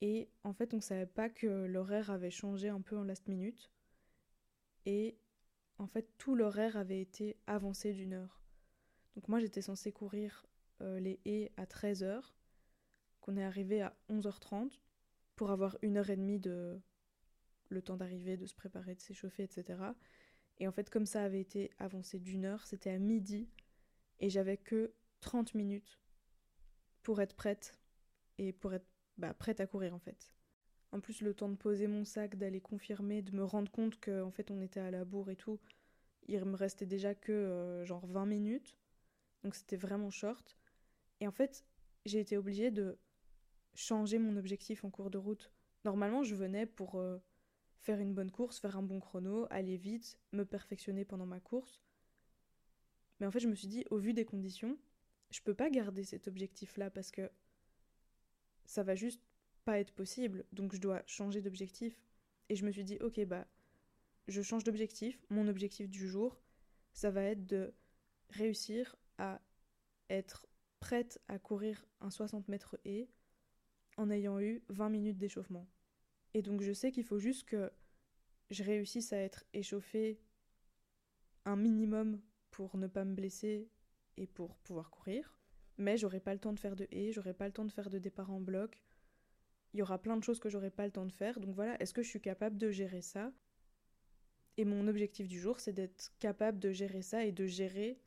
et 0.00 0.30
en 0.44 0.52
fait 0.52 0.72
on 0.72 0.80
savait 0.80 1.06
pas 1.06 1.28
que 1.28 1.46
l'horaire 1.66 2.10
avait 2.10 2.30
changé 2.30 2.68
un 2.68 2.80
peu 2.80 2.96
en 2.96 3.04
last 3.04 3.28
minute 3.28 3.70
et 4.86 5.18
en 5.78 5.86
fait 5.86 6.08
tout 6.16 6.34
l'horaire 6.34 6.76
avait 6.76 7.00
été 7.00 7.36
avancé 7.46 7.92
d'une 7.92 8.14
heure. 8.14 8.39
Donc 9.14 9.28
moi 9.28 9.40
j'étais 9.40 9.62
censée 9.62 9.92
courir 9.92 10.46
les 10.80 11.20
haies 11.26 11.52
à 11.58 11.66
13h 11.66 12.22
qu'on 13.20 13.36
est 13.36 13.44
arrivé 13.44 13.82
à 13.82 13.94
11h30 14.08 14.80
pour 15.36 15.50
avoir 15.50 15.76
une 15.82 15.98
heure 15.98 16.10
et 16.10 16.16
demie 16.16 16.40
de 16.40 16.80
le 17.68 17.82
temps 17.82 17.96
d'arriver, 17.96 18.36
de 18.36 18.46
se 18.46 18.54
préparer, 18.54 18.94
de 18.94 19.00
s'échauffer, 19.00 19.44
etc. 19.44 19.78
Et 20.58 20.68
en 20.68 20.72
fait, 20.72 20.90
comme 20.90 21.06
ça 21.06 21.22
avait 21.22 21.40
été 21.40 21.70
avancé 21.78 22.18
d'une 22.18 22.44
heure, 22.44 22.66
c'était 22.66 22.90
à 22.90 22.98
midi 22.98 23.48
et 24.18 24.28
j'avais 24.28 24.56
que 24.56 24.92
30 25.20 25.54
minutes 25.54 25.98
pour 27.02 27.20
être 27.20 27.34
prête 27.34 27.78
et 28.38 28.52
pour 28.52 28.74
être 28.74 28.86
bah, 29.16 29.34
prête 29.34 29.60
à 29.60 29.66
courir 29.66 29.94
en 29.94 29.98
fait. 29.98 30.32
En 30.92 31.00
plus, 31.00 31.20
le 31.22 31.34
temps 31.34 31.48
de 31.48 31.56
poser 31.56 31.86
mon 31.86 32.04
sac, 32.04 32.36
d'aller 32.36 32.60
confirmer, 32.60 33.22
de 33.22 33.34
me 33.34 33.44
rendre 33.44 33.70
compte 33.70 34.00
qu'en 34.00 34.30
fait 34.30 34.50
on 34.50 34.60
était 34.60 34.80
à 34.80 34.90
la 34.90 35.04
bourre 35.04 35.30
et 35.30 35.36
tout, 35.36 35.60
il 36.26 36.44
me 36.44 36.56
restait 36.56 36.86
déjà 36.86 37.14
que 37.14 37.32
euh, 37.32 37.84
genre 37.84 38.06
20 38.06 38.26
minutes. 38.26 38.76
Donc 39.42 39.54
c'était 39.54 39.76
vraiment 39.76 40.10
short. 40.10 40.58
Et 41.20 41.26
en 41.26 41.32
fait, 41.32 41.64
j'ai 42.06 42.20
été 42.20 42.36
obligée 42.36 42.70
de 42.70 42.98
changer 43.74 44.18
mon 44.18 44.36
objectif 44.36 44.84
en 44.84 44.90
cours 44.90 45.10
de 45.10 45.18
route. 45.18 45.52
Normalement, 45.84 46.22
je 46.22 46.34
venais 46.34 46.66
pour 46.66 46.96
euh, 46.96 47.18
faire 47.78 47.98
une 48.00 48.14
bonne 48.14 48.30
course, 48.30 48.58
faire 48.58 48.76
un 48.76 48.82
bon 48.82 49.00
chrono, 49.00 49.46
aller 49.50 49.76
vite, 49.76 50.18
me 50.32 50.44
perfectionner 50.44 51.04
pendant 51.04 51.26
ma 51.26 51.40
course. 51.40 51.82
Mais 53.18 53.26
en 53.26 53.30
fait, 53.30 53.40
je 53.40 53.48
me 53.48 53.54
suis 53.54 53.68
dit, 53.68 53.84
au 53.90 53.98
vu 53.98 54.12
des 54.12 54.24
conditions, 54.24 54.78
je 55.30 55.40
peux 55.40 55.54
pas 55.54 55.70
garder 55.70 56.04
cet 56.04 56.28
objectif-là 56.28 56.90
parce 56.90 57.10
que 57.10 57.30
ça 58.64 58.82
va 58.82 58.94
juste 58.94 59.22
pas 59.64 59.78
être 59.78 59.92
possible. 59.92 60.44
Donc, 60.52 60.74
je 60.74 60.80
dois 60.80 61.02
changer 61.06 61.40
d'objectif. 61.40 61.98
Et 62.48 62.56
je 62.56 62.64
me 62.64 62.72
suis 62.72 62.84
dit, 62.84 62.98
ok, 63.00 63.24
bah, 63.26 63.46
je 64.26 64.42
change 64.42 64.64
d'objectif. 64.64 65.22
Mon 65.28 65.48
objectif 65.48 65.88
du 65.88 66.08
jour, 66.08 66.40
ça 66.92 67.10
va 67.10 67.22
être 67.22 67.46
de 67.46 67.72
réussir 68.30 68.96
à 69.20 69.40
être 70.08 70.46
prête 70.80 71.20
à 71.28 71.38
courir 71.38 71.84
un 72.00 72.10
60 72.10 72.48
mètres 72.48 72.78
et 72.84 73.08
en 73.96 74.10
ayant 74.10 74.40
eu 74.40 74.64
20 74.70 74.88
minutes 74.88 75.18
d'échauffement. 75.18 75.68
Et 76.34 76.42
donc 76.42 76.62
je 76.62 76.72
sais 76.72 76.90
qu'il 76.90 77.04
faut 77.04 77.18
juste 77.18 77.44
que 77.44 77.70
je 78.50 78.64
réussisse 78.64 79.12
à 79.12 79.18
être 79.18 79.44
échauffée 79.52 80.20
un 81.44 81.56
minimum 81.56 82.20
pour 82.50 82.76
ne 82.76 82.86
pas 82.86 83.04
me 83.04 83.14
blesser 83.14 83.70
et 84.16 84.26
pour 84.26 84.56
pouvoir 84.58 84.90
courir. 84.90 85.38
Mais 85.76 85.96
j'aurai 85.96 86.20
pas 86.20 86.34
le 86.34 86.40
temps 86.40 86.52
de 86.52 86.58
faire 86.58 86.76
de 86.76 86.88
haies, 86.90 87.12
j'aurai 87.12 87.34
pas 87.34 87.46
le 87.46 87.52
temps 87.52 87.64
de 87.64 87.70
faire 87.70 87.90
de 87.90 87.98
départ 87.98 88.30
en 88.30 88.40
bloc. 88.40 88.82
Il 89.72 89.78
y 89.78 89.82
aura 89.82 89.98
plein 89.98 90.16
de 90.16 90.24
choses 90.24 90.40
que 90.40 90.48
j'aurai 90.48 90.70
pas 90.70 90.84
le 90.84 90.92
temps 90.92 91.06
de 91.06 91.12
faire. 91.12 91.38
Donc 91.40 91.54
voilà, 91.54 91.80
est-ce 91.80 91.94
que 91.94 92.02
je 92.02 92.08
suis 92.08 92.20
capable 92.20 92.58
de 92.58 92.70
gérer 92.70 93.02
ça? 93.02 93.32
Et 94.56 94.64
mon 94.64 94.88
objectif 94.88 95.28
du 95.28 95.38
jour, 95.38 95.60
c'est 95.60 95.72
d'être 95.72 96.12
capable 96.18 96.58
de 96.58 96.72
gérer 96.72 97.02
ça 97.02 97.24
et 97.24 97.32
de 97.32 97.46
gérer 97.46 97.98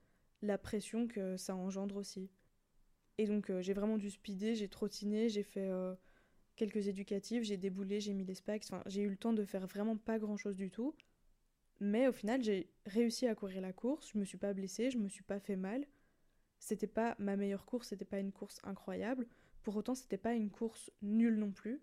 la 0.44 0.58
pression 0.58 1.08
que 1.08 1.38
ça 1.38 1.56
engendre 1.56 1.96
aussi. 1.96 2.30
Et 3.18 3.26
donc 3.26 3.50
euh, 3.50 3.62
j'ai 3.62 3.74
vraiment 3.74 3.98
dû 3.98 4.12
speeder, 4.12 4.56
j'ai 4.56 4.68
trottiné, 4.68 5.30
j'ai 5.30 5.44
fait 5.44 5.70
euh, 5.70 5.96
quelques 6.56 6.88
éducatives, 6.88 7.44
j'ai 7.44 7.58
déboulé, 7.58 8.00
j'ai 8.00 8.14
mis 8.14 8.26
les 8.26 8.36
specs, 8.36 8.64
enfin 8.66 8.84
j'ai 8.86 9.02
eu 9.02 9.10
le 9.10 9.18
temps 9.18 9.34
de 9.34 9.46
faire 9.46 9.66
vraiment 9.66 9.98
pas 9.98 10.20
grand 10.20 10.38
chose 10.38 10.56
du 10.56 10.70
tout. 10.70 10.96
Mais 11.80 12.08
au 12.08 12.12
final 12.12 12.44
j'ai 12.44 12.70
réussi 12.86 13.26
à 13.28 13.36
courir 13.36 13.62
la 13.62 13.74
course, 13.74 14.12
je 14.14 14.18
me 14.18 14.26
suis 14.26 14.38
pas 14.38 14.54
blessée, 14.54 14.92
je 14.92 14.98
me 14.98 15.08
suis 15.08 15.24
pas 15.24 15.40
fait 15.40 15.56
mal. 15.56 15.86
C'était 16.60 16.88
pas 16.88 17.16
ma 17.20 17.36
meilleure 17.36 17.66
course, 17.66 17.90
c'était 17.90 18.06
pas 18.06 18.20
une 18.20 18.32
course 18.32 18.60
incroyable. 18.64 19.28
Pour 19.64 19.76
autant 19.78 19.96
c'était 19.96 20.18
pas 20.18 20.34
une 20.34 20.50
course 20.50 20.92
nulle 21.02 21.38
non 21.38 21.52
plus. 21.52 21.82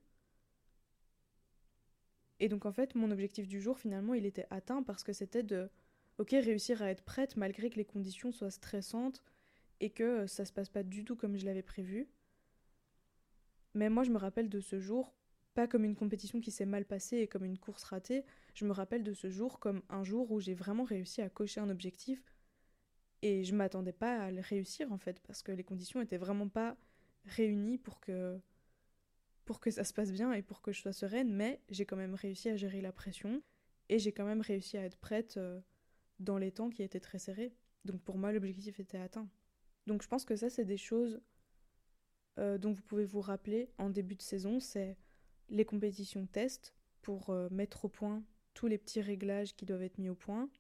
Et 2.40 2.48
donc 2.48 2.66
en 2.66 2.72
fait 2.72 2.94
mon 2.94 3.10
objectif 3.10 3.48
du 3.48 3.60
jour 3.60 3.78
finalement 3.78 4.14
il 4.14 4.26
était 4.26 4.46
atteint 4.50 4.82
parce 4.82 5.02
que 5.02 5.12
c'était 5.12 5.42
de 5.42 5.70
ok 6.20 6.32
réussir 6.32 6.82
à 6.82 6.90
être 6.90 7.02
prête 7.02 7.38
malgré 7.38 7.70
que 7.70 7.76
les 7.76 7.84
conditions 7.86 8.30
soient 8.30 8.50
stressantes 8.50 9.24
et 9.80 9.88
que 9.88 10.02
euh, 10.02 10.26
ça 10.26 10.44
se 10.44 10.52
passe 10.52 10.68
pas 10.68 10.82
du 10.82 11.02
tout 11.02 11.16
comme 11.16 11.38
je 11.38 11.46
l'avais 11.46 11.62
prévu. 11.62 12.08
Mais 13.72 13.88
moi, 13.88 14.04
je 14.04 14.10
me 14.10 14.18
rappelle 14.18 14.50
de 14.50 14.60
ce 14.60 14.80
jour, 14.80 15.14
pas 15.54 15.66
comme 15.66 15.82
une 15.82 15.96
compétition 15.96 16.40
qui 16.40 16.50
s'est 16.50 16.66
mal 16.66 16.84
passée 16.84 17.18
et 17.18 17.26
comme 17.26 17.44
une 17.44 17.58
course 17.58 17.84
ratée, 17.84 18.24
je 18.54 18.66
me 18.66 18.72
rappelle 18.72 19.02
de 19.02 19.14
ce 19.14 19.30
jour 19.30 19.58
comme 19.58 19.82
un 19.88 20.04
jour 20.04 20.30
où 20.30 20.40
j'ai 20.40 20.52
vraiment 20.52 20.84
réussi 20.84 21.22
à 21.22 21.30
cocher 21.30 21.60
un 21.60 21.70
objectif 21.70 22.22
et 23.22 23.42
je 23.42 23.54
m'attendais 23.54 23.92
pas 23.92 24.18
à 24.18 24.30
le 24.30 24.42
réussir 24.42 24.92
en 24.92 24.98
fait 24.98 25.20
parce 25.20 25.42
que 25.42 25.52
les 25.52 25.64
conditions 25.64 26.02
étaient 26.02 26.18
vraiment 26.18 26.48
pas 26.48 26.76
réunies 27.24 27.78
pour 27.78 28.00
que 28.00 28.38
pour 29.44 29.60
que 29.60 29.70
ça 29.70 29.84
se 29.84 29.92
passe 29.92 30.12
bien 30.12 30.32
et 30.32 30.42
pour 30.42 30.62
que 30.62 30.70
je 30.70 30.80
sois 30.80 30.92
sereine, 30.92 31.32
mais 31.32 31.60
j'ai 31.70 31.84
quand 31.84 31.96
même 31.96 32.14
réussi 32.14 32.50
à 32.50 32.56
gérer 32.56 32.80
la 32.80 32.92
pression 32.92 33.42
et 33.88 33.98
j'ai 33.98 34.12
quand 34.12 34.26
même 34.26 34.42
réussi 34.42 34.76
à 34.76 34.84
être 34.84 34.98
prête 34.98 35.38
euh, 35.38 35.60
dans 36.20 36.38
les 36.38 36.52
temps 36.52 36.70
qui 36.70 36.82
étaient 36.82 37.00
très 37.00 37.18
serrés. 37.18 37.52
Donc 37.84 38.00
pour 38.02 38.16
moi, 38.16 38.32
l'objectif 38.32 38.78
était 38.78 38.98
atteint. 38.98 39.28
Donc 39.86 40.02
je 40.02 40.08
pense 40.08 40.24
que 40.24 40.36
ça, 40.36 40.50
c'est 40.50 40.64
des 40.64 40.76
choses 40.76 41.20
euh, 42.38 42.58
dont 42.58 42.72
vous 42.72 42.82
pouvez 42.82 43.04
vous 43.04 43.20
rappeler 43.20 43.70
en 43.78 43.90
début 43.90 44.14
de 44.14 44.22
saison, 44.22 44.60
c'est 44.60 44.96
les 45.48 45.64
compétitions 45.64 46.26
test 46.26 46.74
pour 47.02 47.30
euh, 47.30 47.48
mettre 47.50 47.86
au 47.86 47.88
point 47.88 48.22
tous 48.54 48.66
les 48.66 48.78
petits 48.78 49.00
réglages 49.00 49.56
qui 49.56 49.66
doivent 49.66 49.82
être 49.82 49.98
mis 49.98 50.08
au 50.08 50.14
point, 50.14 50.50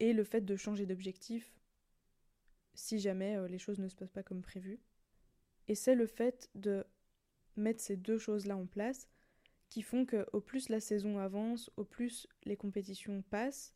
et 0.00 0.12
le 0.12 0.24
fait 0.24 0.42
de 0.42 0.56
changer 0.56 0.86
d'objectif 0.86 1.54
si 2.74 2.98
jamais 2.98 3.36
euh, 3.36 3.46
les 3.46 3.58
choses 3.58 3.78
ne 3.78 3.88
se 3.88 3.94
passent 3.94 4.10
pas 4.10 4.22
comme 4.22 4.42
prévu. 4.42 4.80
Et 5.68 5.74
c'est 5.74 5.94
le 5.94 6.06
fait 6.06 6.50
de 6.54 6.84
mettre 7.56 7.80
ces 7.80 7.96
deux 7.96 8.18
choses-là 8.18 8.56
en 8.56 8.66
place 8.66 9.08
qui 9.70 9.82
font 9.82 10.04
que 10.04 10.26
au 10.32 10.40
plus 10.40 10.68
la 10.68 10.80
saison 10.80 11.18
avance, 11.18 11.70
au 11.76 11.84
plus 11.84 12.26
les 12.44 12.56
compétitions 12.56 13.22
passent, 13.22 13.72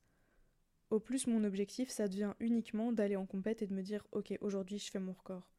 au 0.91 1.01
plus 1.01 1.27
mon 1.27 1.45
objectif, 1.45 1.91
ça 1.91 2.09
devient 2.09 2.35
uniquement 2.41 2.93
d'aller 2.93 3.17
en 3.17 3.27
compète 3.27 3.63
et 3.63 3.67
de 3.67 3.75
me 3.75 3.83
dire 3.83 4.07
ok, 4.13 4.37
aujourd'hui 4.41 4.79
je 4.79 4.91
fais 4.91 5.01
mon 5.01 5.13
record. 5.13 5.51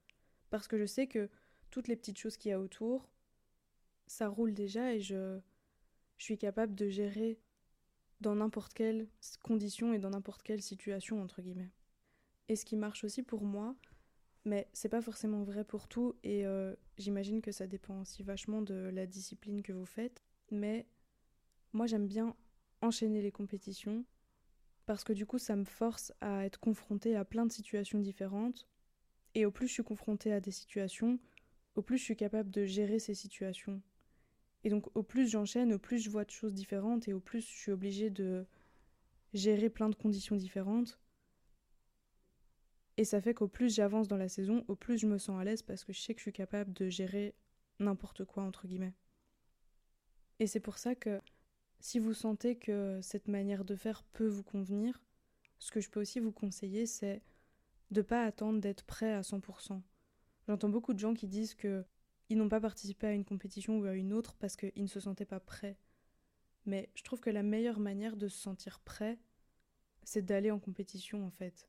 Parce 0.50 0.68
que 0.68 0.78
je 0.78 0.86
sais 0.86 1.08
que 1.08 1.30
toutes 1.70 1.88
les 1.88 1.96
petites 1.96 2.18
choses 2.18 2.38
qu'il 2.38 2.50
y 2.50 2.54
a 2.54 2.60
autour, 2.60 3.08
ça 4.08 4.28
roule 4.28 4.54
déjà 4.54 4.94
et 4.94 5.00
je, 5.00 5.40
suis 6.18 6.38
capable 6.38 6.76
de 6.76 6.90
gérer 6.90 7.40
dans 8.20 8.36
n'importe 8.36 8.74
quelle 8.74 9.08
condition 9.42 9.94
et 9.94 10.00
dans 10.00 10.10
n'importe 10.10 10.44
quelle 10.44 10.62
situation, 10.62 11.22
entre 11.22 11.42
guillemets. 11.42 11.72
Et 12.50 12.58
ce 12.58 12.66
qui 12.66 12.76
marche 12.76 13.06
aussi 13.06 13.24
pour 13.24 13.42
moi, 13.44 13.74
mais 14.44 14.68
c'est 14.74 14.90
pas 14.90 15.02
forcément 15.02 15.44
vrai 15.44 15.64
pour 15.64 15.88
tout, 15.88 16.18
et 16.24 16.46
euh, 16.46 16.76
j'imagine 16.98 17.42
que 17.42 17.54
ça 17.54 17.68
dépend 17.68 18.02
aussi 18.02 18.22
vachement 18.22 18.62
de 18.62 18.74
la 18.74 19.06
discipline 19.06 19.62
que 19.62 19.72
vous 19.72 19.86
faites, 19.86 20.26
mais 20.52 20.88
moi 21.72 21.88
j'aime 21.88 22.08
bien 22.08 22.36
enchaîner 22.82 23.22
les 23.22 23.32
compétitions 23.32 24.04
parce 24.90 25.04
que 25.04 25.14
du 25.14 25.28
coup 25.28 25.38
ça 25.38 25.56
me 25.56 25.66
force 25.66 26.12
à 26.20 26.48
être 26.48 26.60
confrontée 26.60 27.16
à 27.16 27.24
plein 27.24 27.46
de 27.46 27.52
situations 27.52 28.00
différentes 28.00 28.68
et 29.36 29.46
au 29.46 29.52
plus 29.52 29.68
je 29.68 29.74
suis 29.74 29.84
confrontée 29.84 30.34
à 30.34 30.40
des 30.40 30.50
situations, 30.50 31.20
au 31.76 31.84
plus 31.84 32.00
je 32.00 32.04
suis 32.06 32.16
capable 32.16 32.50
de 32.50 32.66
gérer 32.66 32.98
ces 32.98 33.14
situations. 33.14 33.84
Et 34.64 34.72
donc 34.72 34.88
au 34.98 35.04
plus 35.04 35.30
j'enchaîne, 35.30 35.74
au 35.74 35.78
plus 35.78 36.00
je 36.00 36.10
vois 36.10 36.26
de 36.26 36.32
choses 36.32 36.56
différentes 36.56 37.08
et 37.08 37.14
au 37.14 37.20
plus 37.20 37.42
je 37.42 37.56
suis 37.56 37.72
obligée 37.72 38.10
de 38.10 38.48
gérer 39.36 39.70
plein 39.70 39.90
de 39.90 39.96
conditions 39.96 40.36
différentes. 40.36 41.00
Et 42.98 43.04
ça 43.04 43.22
fait 43.22 43.36
qu'au 43.36 43.48
plus 43.48 43.72
j'avance 43.72 44.08
dans 44.08 44.18
la 44.18 44.28
saison, 44.28 44.66
au 44.68 44.76
plus 44.76 44.98
je 44.98 45.06
me 45.06 45.20
sens 45.20 45.40
à 45.40 45.44
l'aise 45.44 45.62
parce 45.62 45.84
que 45.84 45.94
je 45.94 46.00
sais 46.02 46.16
que 46.16 46.20
je 46.20 46.24
suis 46.24 46.34
capable 46.34 46.74
de 46.74 46.90
gérer 46.90 47.36
n'importe 47.78 48.26
quoi 48.26 48.42
entre 48.42 48.66
guillemets. 48.66 48.96
Et 50.40 50.48
c'est 50.48 50.60
pour 50.60 50.80
ça 50.80 50.96
que 50.96 51.22
si 51.80 52.00
vous 52.00 52.14
sentez 52.14 52.58
que 52.58 53.00
cette 53.02 53.28
manière 53.28 53.66
de 53.66 53.76
faire 53.76 54.04
peut 54.04 54.28
vous 54.28 54.44
convenir, 54.44 55.02
ce 55.60 55.72
que 55.72 55.82
je 55.82 55.90
peux 55.90 56.02
aussi 56.02 56.20
vous 56.20 56.32
conseiller, 56.32 56.86
c'est 56.86 57.22
de 57.92 58.02
ne 58.02 58.06
pas 58.06 58.24
attendre 58.24 58.60
d'être 58.60 58.84
prêt 58.84 59.14
à 59.14 59.22
100%. 59.22 59.82
J'entends 60.48 60.70
beaucoup 60.70 60.94
de 60.94 61.00
gens 61.00 61.14
qui 61.14 61.28
disent 61.28 61.56
que 61.56 61.86
ils 62.30 62.38
n'ont 62.38 62.50
pas 62.50 62.62
participé 62.62 63.08
à 63.08 63.14
une 63.14 63.26
compétition 63.26 63.80
ou 63.80 63.86
à 63.86 63.96
une 63.96 64.14
autre 64.14 64.36
parce 64.36 64.56
qu'ils 64.56 64.84
ne 64.84 64.88
se 64.88 65.00
sentaient 65.00 65.26
pas 65.26 65.40
prêts. 65.40 65.78
Mais 66.66 66.90
je 66.94 67.04
trouve 67.04 67.20
que 67.20 67.32
la 67.32 67.42
meilleure 67.42 67.80
manière 67.80 68.16
de 68.16 68.28
se 68.28 68.38
sentir 68.38 68.80
prêt, 68.80 69.18
c'est 70.04 70.22
d'aller 70.24 70.52
en 70.52 70.60
compétition 70.60 71.26
en 71.26 71.32
fait. 71.32 71.68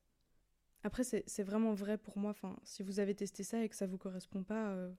Après, 0.82 1.04
c'est 1.04 1.42
vraiment 1.42 1.74
vrai 1.74 1.98
pour 1.98 2.18
moi. 2.18 2.30
Enfin, 2.30 2.58
si 2.64 2.82
vous 2.82 3.00
avez 3.00 3.14
testé 3.14 3.42
ça 3.42 3.62
et 3.62 3.68
que 3.68 3.76
ça 3.76 3.86
vous 3.86 3.98
correspond 3.98 4.42
pas, 4.42 4.70
euh, 4.70 4.92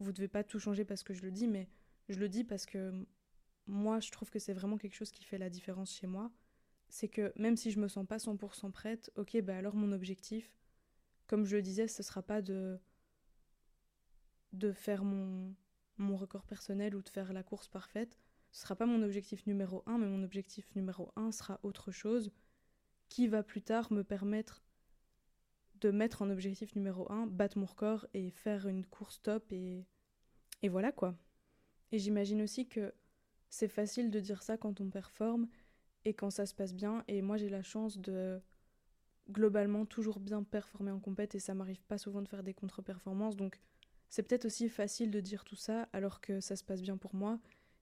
vous 0.00 0.12
devez 0.12 0.28
pas 0.28 0.42
tout 0.42 0.58
changer 0.58 0.84
parce 0.84 1.02
que 1.02 1.14
je 1.14 1.22
le 1.22 1.30
dis, 1.30 1.46
mais 1.46 1.68
je 2.08 2.18
le 2.18 2.28
dis 2.28 2.44
parce 2.44 2.66
que 2.66 3.06
moi, 3.70 4.00
je 4.00 4.10
trouve 4.10 4.30
que 4.30 4.38
c'est 4.38 4.52
vraiment 4.52 4.76
quelque 4.78 4.94
chose 4.94 5.10
qui 5.10 5.24
fait 5.24 5.38
la 5.38 5.50
différence 5.50 5.92
chez 5.94 6.06
moi. 6.06 6.30
c'est 6.88 7.08
que 7.08 7.32
même 7.36 7.56
si 7.56 7.70
je 7.70 7.78
me 7.80 7.88
sens 7.88 8.06
pas 8.06 8.18
100% 8.18 8.72
prête, 8.72 9.12
ok, 9.16 9.40
bah 9.42 9.56
alors 9.56 9.76
mon 9.76 9.92
objectif, 9.92 10.56
comme 11.28 11.44
je 11.46 11.56
le 11.56 11.62
disais, 11.62 11.88
ce 11.88 12.02
sera 12.02 12.22
pas 12.22 12.42
de 12.42 12.80
de 14.52 14.72
faire 14.72 15.04
mon, 15.04 15.54
mon 15.98 16.16
record 16.16 16.44
personnel 16.44 16.96
ou 16.96 17.02
de 17.02 17.08
faire 17.08 17.32
la 17.32 17.44
course 17.44 17.68
parfaite. 17.68 18.18
Ce 18.50 18.62
sera 18.62 18.74
pas 18.74 18.86
mon 18.86 19.02
objectif 19.02 19.46
numéro 19.46 19.84
un, 19.86 19.98
mais 19.98 20.08
mon 20.08 20.24
objectif 20.24 20.74
numéro 20.74 21.12
un 21.14 21.30
sera 21.30 21.60
autre 21.62 21.92
chose 21.92 22.32
qui 23.08 23.28
va 23.28 23.42
plus 23.44 23.62
tard 23.62 23.92
me 23.92 24.02
permettre 24.02 24.62
de 25.80 25.90
mettre 25.90 26.22
en 26.22 26.30
objectif 26.30 26.74
numéro 26.74 27.10
un, 27.12 27.26
battre 27.26 27.58
mon 27.58 27.66
record 27.66 28.06
et 28.12 28.30
faire 28.30 28.66
une 28.66 28.84
course 28.84 29.22
top 29.22 29.52
et, 29.52 29.86
et 30.62 30.68
voilà 30.68 30.92
quoi. 30.92 31.14
Et 31.92 31.98
j'imagine 31.98 32.42
aussi 32.42 32.68
que 32.68 32.92
c'est 33.50 33.68
facile 33.68 34.10
de 34.10 34.20
dire 34.20 34.42
ça 34.42 34.56
quand 34.56 34.80
on 34.80 34.88
performe 34.88 35.48
et 36.04 36.14
quand 36.14 36.30
ça 36.30 36.46
se 36.46 36.54
passe 36.54 36.72
bien. 36.72 37.04
Et 37.08 37.20
moi 37.20 37.36
j'ai 37.36 37.50
la 37.50 37.62
chance 37.62 37.98
de 37.98 38.40
globalement 39.28 39.84
toujours 39.86 40.20
bien 40.20 40.42
performer 40.42 40.90
en 40.90 41.00
compète 41.00 41.34
et 41.34 41.40
ça 41.40 41.54
m'arrive 41.54 41.82
pas 41.82 41.98
souvent 41.98 42.22
de 42.22 42.28
faire 42.28 42.42
des 42.42 42.54
contre-performances. 42.54 43.36
Donc 43.36 43.60
c'est 44.08 44.22
peut-être 44.22 44.46
aussi 44.46 44.68
facile 44.68 45.10
de 45.10 45.20
dire 45.20 45.44
tout 45.44 45.56
ça 45.56 45.88
alors 45.92 46.20
que 46.20 46.40
ça 46.40 46.56
se 46.56 46.64
passe 46.64 46.82
bien 46.82 46.96
pour 46.96 47.14
moi. 47.14 47.38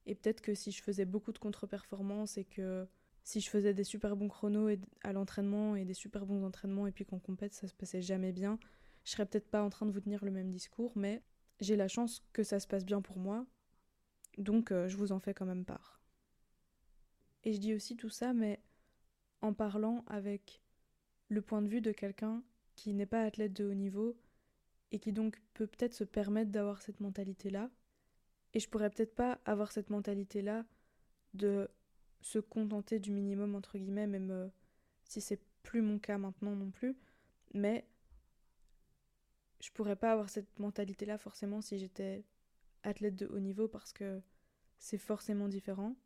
Et 0.06 0.14
peut-être 0.14 0.40
que 0.40 0.54
si 0.54 0.72
je 0.72 0.82
faisais 0.82 1.04
beaucoup 1.04 1.32
de 1.32 1.38
contre-performances 1.38 2.38
et 2.38 2.44
que 2.44 2.86
si 3.24 3.40
je 3.40 3.50
faisais 3.50 3.74
des 3.74 3.84
super 3.84 4.16
bons 4.16 4.28
chronos 4.28 4.70
à 5.02 5.12
l'entraînement 5.12 5.76
et 5.76 5.84
des 5.84 5.94
super 5.94 6.24
bons 6.24 6.44
entraînements 6.44 6.86
et 6.86 6.92
puis 6.92 7.04
qu'en 7.04 7.18
compète 7.18 7.52
ça 7.52 7.68
se 7.68 7.74
passait 7.74 8.00
jamais 8.00 8.32
bien, 8.32 8.58
je 9.04 9.12
serais 9.12 9.26
peut-être 9.26 9.50
pas 9.50 9.62
en 9.62 9.68
train 9.68 9.86
de 9.86 9.90
vous 9.90 10.00
tenir 10.00 10.24
le 10.24 10.30
même 10.30 10.50
discours, 10.50 10.92
mais 10.96 11.22
j'ai 11.60 11.76
la 11.76 11.88
chance 11.88 12.22
que 12.32 12.42
ça 12.42 12.60
se 12.60 12.66
passe 12.66 12.84
bien 12.84 13.02
pour 13.02 13.18
moi, 13.18 13.46
donc 14.38 14.72
euh, 14.72 14.88
je 14.88 14.96
vous 14.96 15.12
en 15.12 15.18
fais 15.18 15.34
quand 15.34 15.46
même 15.46 15.64
part. 15.64 16.00
Et 17.44 17.52
je 17.52 17.58
dis 17.58 17.74
aussi 17.74 17.96
tout 17.96 18.10
ça, 18.10 18.32
mais 18.32 18.60
en 19.40 19.52
parlant 19.52 20.04
avec 20.06 20.62
le 21.28 21.42
point 21.42 21.62
de 21.62 21.68
vue 21.68 21.80
de 21.80 21.92
quelqu'un 21.92 22.42
qui 22.74 22.94
n'est 22.94 23.06
pas 23.06 23.22
athlète 23.22 23.52
de 23.52 23.64
haut 23.64 23.74
niveau 23.74 24.16
et 24.92 24.98
qui 24.98 25.12
donc 25.12 25.40
peut 25.54 25.66
peut-être 25.66 25.94
se 25.94 26.04
permettre 26.04 26.50
d'avoir 26.50 26.80
cette 26.80 27.00
mentalité-là. 27.00 27.70
Et 28.54 28.60
je 28.60 28.68
pourrais 28.68 28.90
peut-être 28.90 29.14
pas 29.14 29.40
avoir 29.44 29.72
cette 29.72 29.90
mentalité-là 29.90 30.64
de 31.34 31.68
se 32.20 32.38
contenter 32.38 32.98
du 32.98 33.10
minimum 33.10 33.54
entre 33.54 33.78
guillemets, 33.78 34.06
même 34.06 34.30
euh, 34.30 34.48
si 35.04 35.20
c'est 35.20 35.40
plus 35.62 35.82
mon 35.82 35.98
cas 35.98 36.18
maintenant 36.18 36.56
non 36.56 36.70
plus, 36.70 36.96
mais 37.52 37.86
je 39.60 39.70
pourrais 39.72 39.96
pas 39.96 40.12
avoir 40.12 40.30
cette 40.30 40.58
mentalité-là 40.58 41.18
forcément 41.18 41.60
si 41.60 41.78
j'étais 41.78 42.24
athlète 42.82 43.16
de 43.16 43.26
haut 43.26 43.40
niveau 43.40 43.68
parce 43.68 43.92
que 43.92 44.20
c'est 44.78 44.98
forcément 44.98 45.48
différent. 45.48 45.96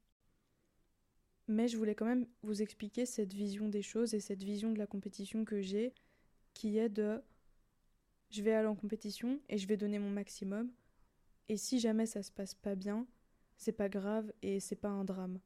Mais 1.49 1.69
je 1.69 1.77
voulais 1.77 1.95
quand 1.95 2.07
même 2.07 2.27
vous 2.43 2.63
expliquer 2.63 3.05
cette 3.05 3.35
vision 3.35 3.69
des 3.69 3.83
choses 3.83 4.15
et 4.15 4.21
cette 4.21 4.43
vision 4.43 4.71
de 4.73 4.79
la 4.79 4.87
compétition 4.87 5.45
que 5.45 5.61
j'ai, 5.61 5.93
qui 6.55 6.79
est 6.79 6.89
de 6.89 7.23
je 8.31 8.43
vais 8.43 8.55
aller 8.55 8.69
en 8.69 8.75
compétition 8.75 9.41
et 9.49 9.59
je 9.59 9.67
vais 9.67 9.77
donner 9.77 9.99
mon 9.99 10.09
maximum. 10.09 10.71
Et 11.49 11.57
si 11.59 11.79
jamais 11.81 12.07
ça 12.07 12.23
se 12.23 12.33
passe 12.33 12.55
pas 12.55 12.75
bien, 12.75 13.07
c'est 13.59 13.73
pas 13.73 13.91
grave 13.91 14.33
et 14.41 14.59
c'est 14.59 14.77
pas 14.77 14.89
un 14.89 15.05
drame. 15.05 15.39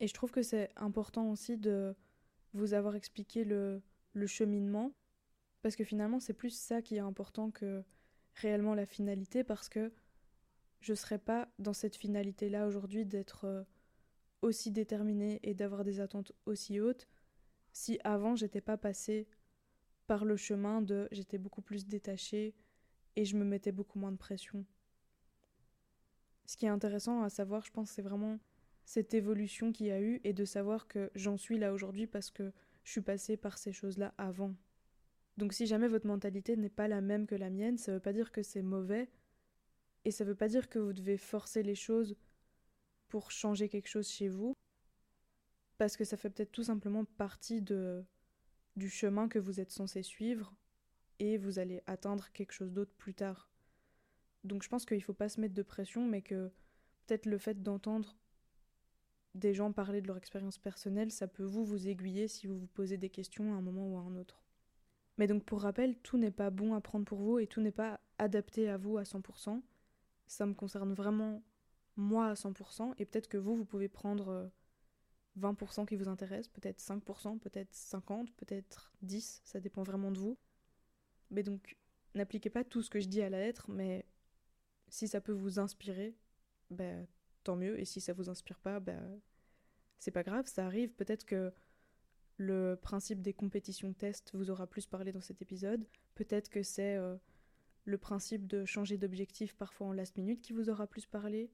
Et 0.00 0.08
je 0.08 0.14
trouve 0.14 0.32
que 0.32 0.42
c'est 0.42 0.70
important 0.76 1.30
aussi 1.30 1.56
de 1.56 1.94
vous 2.52 2.74
avoir 2.74 2.96
expliqué 2.96 3.44
le, 3.44 3.80
le 4.12 4.26
cheminement, 4.26 4.92
parce 5.62 5.76
que 5.76 5.84
finalement 5.84 6.18
c'est 6.18 6.34
plus 6.34 6.50
ça 6.50 6.82
qui 6.82 6.96
est 6.96 7.00
important 7.00 7.50
que 7.50 7.84
réellement 8.34 8.74
la 8.74 8.86
finalité, 8.86 9.44
parce 9.44 9.68
que 9.68 9.92
je 10.80 10.94
serais 10.94 11.18
pas 11.18 11.48
dans 11.58 11.72
cette 11.72 11.96
finalité 11.96 12.50
là 12.50 12.66
aujourd'hui 12.66 13.06
d'être 13.06 13.46
euh, 13.46 13.64
aussi 14.42 14.70
déterminée 14.70 15.40
et 15.42 15.54
d'avoir 15.54 15.84
des 15.84 16.00
attentes 16.00 16.32
aussi 16.44 16.78
hautes 16.80 17.08
si 17.72 17.98
avant 18.04 18.36
j'étais 18.36 18.60
pas 18.60 18.76
passée 18.76 19.26
par 20.06 20.24
le 20.24 20.36
chemin 20.36 20.82
de 20.82 21.08
j'étais 21.10 21.38
beaucoup 21.38 21.62
plus 21.62 21.86
détachée 21.86 22.54
et 23.16 23.24
je 23.24 23.36
me 23.36 23.44
mettais 23.44 23.72
beaucoup 23.72 23.98
moins 23.98 24.12
de 24.12 24.16
pression. 24.16 24.64
Ce 26.46 26.56
qui 26.56 26.66
est 26.66 26.70
intéressant 26.70 27.22
à 27.22 27.30
savoir, 27.30 27.64
je 27.64 27.70
pense, 27.70 27.90
c'est 27.90 28.02
vraiment 28.02 28.38
cette 28.84 29.14
évolution 29.14 29.72
qu'il 29.72 29.86
y 29.86 29.92
a 29.92 30.00
eu 30.00 30.20
et 30.24 30.32
de 30.32 30.44
savoir 30.44 30.86
que 30.86 31.10
j'en 31.14 31.38
suis 31.38 31.58
là 31.58 31.72
aujourd'hui 31.72 32.06
parce 32.06 32.30
que 32.30 32.52
je 32.82 32.92
suis 32.92 33.00
passée 33.00 33.36
par 33.36 33.56
ces 33.56 33.72
choses-là 33.72 34.12
avant. 34.18 34.54
Donc 35.36 35.52
si 35.52 35.66
jamais 35.66 35.88
votre 35.88 36.06
mentalité 36.06 36.56
n'est 36.56 36.68
pas 36.68 36.88
la 36.88 37.00
même 37.00 37.26
que 37.26 37.34
la 37.34 37.50
mienne, 37.50 37.78
ça 37.78 37.92
veut 37.92 38.00
pas 38.00 38.12
dire 38.12 38.30
que 38.30 38.42
c'est 38.42 38.62
mauvais 38.62 39.10
et 40.04 40.10
ça 40.10 40.24
veut 40.24 40.34
pas 40.34 40.48
dire 40.48 40.68
que 40.68 40.78
vous 40.78 40.92
devez 40.92 41.16
forcer 41.16 41.62
les 41.62 41.74
choses 41.74 42.16
pour 43.08 43.30
changer 43.30 43.68
quelque 43.68 43.88
chose 43.88 44.08
chez 44.08 44.28
vous 44.28 44.54
parce 45.78 45.96
que 45.96 46.04
ça 46.04 46.16
fait 46.16 46.30
peut-être 46.30 46.52
tout 46.52 46.62
simplement 46.62 47.04
partie 47.04 47.62
du 47.62 48.88
chemin 48.88 49.28
que 49.28 49.38
vous 49.38 49.60
êtes 49.60 49.72
censé 49.72 50.02
suivre 50.02 50.54
et 51.18 51.36
vous 51.36 51.58
allez 51.58 51.82
atteindre 51.86 52.30
quelque 52.32 52.52
chose 52.52 52.72
d'autre 52.72 52.94
plus 52.96 53.14
tard. 53.14 53.50
Donc 54.44 54.62
je 54.62 54.68
pense 54.68 54.84
qu'il 54.84 55.02
faut 55.02 55.14
pas 55.14 55.28
se 55.28 55.40
mettre 55.40 55.54
de 55.54 55.62
pression, 55.62 56.06
mais 56.06 56.22
que 56.22 56.50
peut-être 57.06 57.26
le 57.26 57.38
fait 57.38 57.62
d'entendre 57.62 58.16
des 59.34 59.54
gens 59.54 59.72
parler 59.72 60.00
de 60.00 60.06
leur 60.06 60.16
expérience 60.16 60.58
personnelle, 60.58 61.10
ça 61.10 61.26
peut 61.26 61.44
vous 61.44 61.64
vous 61.64 61.88
aiguiller 61.88 62.28
si 62.28 62.46
vous 62.46 62.58
vous 62.58 62.66
posez 62.68 62.98
des 62.98 63.10
questions 63.10 63.52
à 63.52 63.56
un 63.56 63.62
moment 63.62 63.88
ou 63.88 63.96
à 63.96 64.00
un 64.00 64.16
autre. 64.16 64.43
Mais 65.18 65.26
donc 65.26 65.44
pour 65.44 65.62
rappel, 65.62 65.96
tout 65.98 66.18
n'est 66.18 66.30
pas 66.30 66.50
bon 66.50 66.74
à 66.74 66.80
prendre 66.80 67.04
pour 67.04 67.18
vous 67.18 67.38
et 67.38 67.46
tout 67.46 67.60
n'est 67.60 67.70
pas 67.72 68.00
adapté 68.18 68.68
à 68.68 68.76
vous 68.76 68.98
à 68.98 69.02
100%. 69.02 69.62
Ça 70.26 70.46
me 70.46 70.54
concerne 70.54 70.92
vraiment 70.92 71.42
moi 71.96 72.28
à 72.28 72.34
100% 72.34 72.94
et 72.98 73.04
peut-être 73.04 73.28
que 73.28 73.36
vous, 73.36 73.54
vous 73.54 73.64
pouvez 73.64 73.88
prendre 73.88 74.28
euh, 74.28 74.48
20% 75.38 75.86
qui 75.86 75.96
vous 75.96 76.08
intéresse, 76.08 76.48
peut-être 76.48 76.80
5%, 76.80 77.38
peut-être 77.38 77.72
50%, 77.72 78.26
peut-être 78.36 78.92
10%, 79.04 79.40
ça 79.44 79.60
dépend 79.60 79.82
vraiment 79.82 80.10
de 80.10 80.18
vous. 80.18 80.38
Mais 81.30 81.42
donc, 81.42 81.76
n'appliquez 82.14 82.50
pas 82.50 82.64
tout 82.64 82.82
ce 82.82 82.90
que 82.90 83.00
je 83.00 83.08
dis 83.08 83.22
à 83.22 83.30
la 83.30 83.38
lettre, 83.38 83.70
mais 83.70 84.04
si 84.88 85.08
ça 85.08 85.20
peut 85.20 85.32
vous 85.32 85.58
inspirer, 85.58 86.16
ben, 86.70 87.06
tant 87.42 87.56
mieux, 87.56 87.78
et 87.78 87.84
si 87.84 88.00
ça 88.00 88.12
vous 88.12 88.28
inspire 88.28 88.58
pas, 88.60 88.80
ben, 88.80 89.20
c'est 89.98 90.10
pas 90.10 90.22
grave, 90.22 90.46
ça 90.46 90.66
arrive. 90.66 90.92
Peut-être 90.94 91.24
que 91.24 91.52
le 92.36 92.74
principe 92.74 93.20
des 93.20 93.32
compétitions 93.32 93.92
test 93.92 94.32
vous 94.34 94.50
aura 94.50 94.66
plus 94.66 94.86
parlé 94.86 95.12
dans 95.12 95.20
cet 95.20 95.40
épisode, 95.42 95.86
peut-être 96.14 96.50
que 96.50 96.62
c'est 96.62 96.96
euh, 96.96 97.16
le 97.84 97.98
principe 97.98 98.46
de 98.46 98.64
changer 98.64 98.98
d'objectif 98.98 99.54
parfois 99.56 99.86
en 99.88 99.92
last 99.92 100.16
minute 100.16 100.42
qui 100.42 100.52
vous 100.52 100.70
aura 100.70 100.86
plus 100.86 101.06
parlé, 101.06 101.50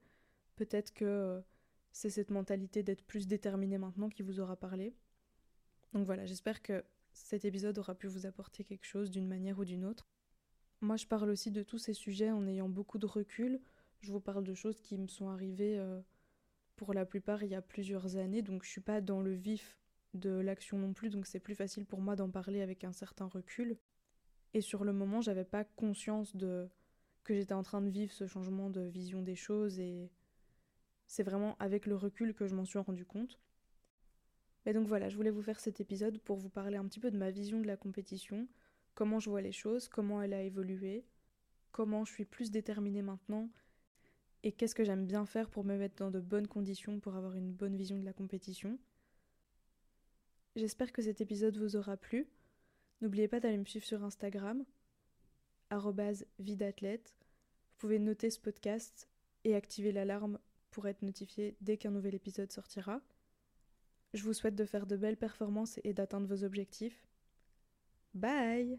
peut-être 0.57 0.93
que... 0.93 1.05
Euh, 1.05 1.41
c'est 1.93 2.11
cette 2.11 2.31
mentalité 2.31 2.83
d'être 2.83 3.05
plus 3.05 3.27
déterminé 3.27 3.79
maintenant 3.79 4.09
qui 4.09 4.23
vous 4.23 4.41
aura 4.41 4.57
parlé. 4.57 4.95
Donc 5.93 6.07
voilà, 6.07 6.25
j'espère 6.25 6.63
que 6.63 6.85
cet 7.13 7.45
épisode 7.45 7.79
aura 7.79 7.95
pu 7.95 8.07
vous 8.07 8.27
apporter 8.27 8.65
quelque 8.65 8.87
chose 8.87 9.11
d'une 9.11 9.27
manière 9.27 9.59
ou 9.59 9.65
d'une 9.65 9.85
autre. 9.85 10.09
Moi, 10.81 10.97
je 10.97 11.07
parle 11.07 11.31
aussi 11.31 11.51
de 11.51 11.63
tous 11.63 11.79
ces 11.79 11.95
sujets 11.95 12.31
en 12.31 12.47
ayant 12.47 12.69
beaucoup 12.69 12.99
de 12.99 13.07
recul. 13.07 13.61
Je 14.01 14.13
vous 14.13 14.21
parle 14.21 14.45
de 14.45 14.55
choses 14.55 14.81
qui 14.81 14.97
me 14.97 15.09
sont 15.09 15.29
arrivées 15.29 15.79
euh, 15.79 16.01
pour 16.77 16.95
la 16.95 17.05
plupart 17.05 17.43
il 17.43 17.51
y 17.51 17.55
a 17.55 17.61
plusieurs 17.61 18.17
années, 18.17 18.41
donc 18.41 18.65
je 18.65 18.71
suis 18.71 18.81
pas 18.81 19.01
dans 19.01 19.21
le 19.21 19.33
vif 19.33 19.80
de 20.15 20.31
l'action 20.31 20.79
non 20.79 20.93
plus, 20.93 21.11
donc 21.11 21.27
c'est 21.27 21.41
plus 21.41 21.55
facile 21.55 21.87
pour 21.87 22.01
moi 22.01 22.17
d'en 22.17 22.31
parler 22.31 22.63
avec 22.63 22.85
un 22.85 22.93
certain 22.93 23.27
recul. 23.27 23.79
Et 24.55 24.61
sur 24.61 24.85
le 24.85 24.93
moment, 24.93 25.21
j'avais 25.21 25.45
pas 25.45 25.65
conscience 25.65 26.35
de 26.37 26.69
que 27.23 27.35
j'étais 27.35 27.55
en 27.55 27.63
train 27.63 27.83
de 27.83 27.91
vivre 27.91 28.13
ce 28.13 28.27
changement 28.27 28.71
de 28.71 28.81
vision 28.81 29.23
des 29.23 29.37
choses 29.37 29.79
et 29.79 30.11
c'est 31.07 31.23
vraiment 31.23 31.57
avec 31.59 31.87
le 31.87 31.95
recul 31.95 32.35
que 32.35 32.47
je 32.47 32.55
m'en 32.55 32.65
suis 32.65 32.79
rendu 32.79 33.05
compte. 33.05 33.39
Mais 34.65 34.73
donc 34.73 34.87
voilà, 34.87 35.09
je 35.09 35.17
voulais 35.17 35.31
vous 35.31 35.43
faire 35.43 35.61
cet 35.61 35.81
épisode 35.81 36.19
pour 36.19 36.37
vous 36.37 36.49
parler 36.49 36.77
un 36.77 36.87
petit 36.87 37.01
peu 37.01 37.11
de 37.11 37.19
ma 37.19 37.31
vision 37.31 37.61
de 37.61 37.67
la 37.67 37.77
compétition, 37.77 38.49
comment 38.95 39.21
je 39.21 39.31
vois 39.31 39.43
les 39.43 39.53
choses, 39.53 39.89
comment 39.89 40.23
elle 40.23 40.35
a 40.35 40.43
évolué, 40.43 41.05
comment 41.73 42.05
je 42.05 42.13
suis 42.13 42.25
plus 42.25 42.51
déterminée 42.51 43.03
maintenant, 43.03 43.51
et 44.43 44.53
qu'est-ce 44.53 44.75
que 44.75 44.85
j'aime 44.85 45.07
bien 45.07 45.27
faire 45.27 45.51
pour 45.51 45.65
me 45.65 45.77
mettre 45.77 45.97
dans 45.97 46.11
de 46.11 46.21
bonnes 46.21 46.49
conditions 46.49 47.01
pour 47.01 47.15
avoir 47.17 47.35
une 47.35 47.53
bonne 47.53 47.77
vision 47.77 47.99
de 47.99 48.05
la 48.05 48.13
compétition. 48.13 48.79
J'espère 50.61 50.93
que 50.93 51.01
cet 51.01 51.23
épisode 51.23 51.57
vous 51.57 51.77
aura 51.77 51.97
plu. 51.97 52.29
N'oubliez 53.01 53.29
pas 53.29 53.41
d'aller 53.41 53.57
me 53.57 53.65
suivre 53.65 53.87
sur 53.87 54.05
Instagram, 54.05 54.63
vidathlète. 56.39 57.15
Vous 57.71 57.77
pouvez 57.79 57.99
noter 57.99 58.29
ce 58.29 58.39
podcast 58.39 59.09
et 59.45 59.55
activer 59.55 59.91
l'alarme 59.91 60.39
pour 60.71 60.87
être 60.87 61.01
notifié 61.01 61.57
dès 61.63 61.79
qu'un 61.79 61.93
nouvel 61.93 62.15
épisode 62.15 62.53
sortira. 62.53 63.01
Je 64.13 64.23
vous 64.23 64.35
souhaite 64.35 64.55
de 64.55 64.67
faire 64.67 64.87
de 64.87 64.99
belles 64.99 65.17
performances 65.17 65.81
et 65.83 65.95
d'atteindre 65.95 66.27
vos 66.27 66.45
objectifs. 66.45 67.07
Bye 68.13 68.79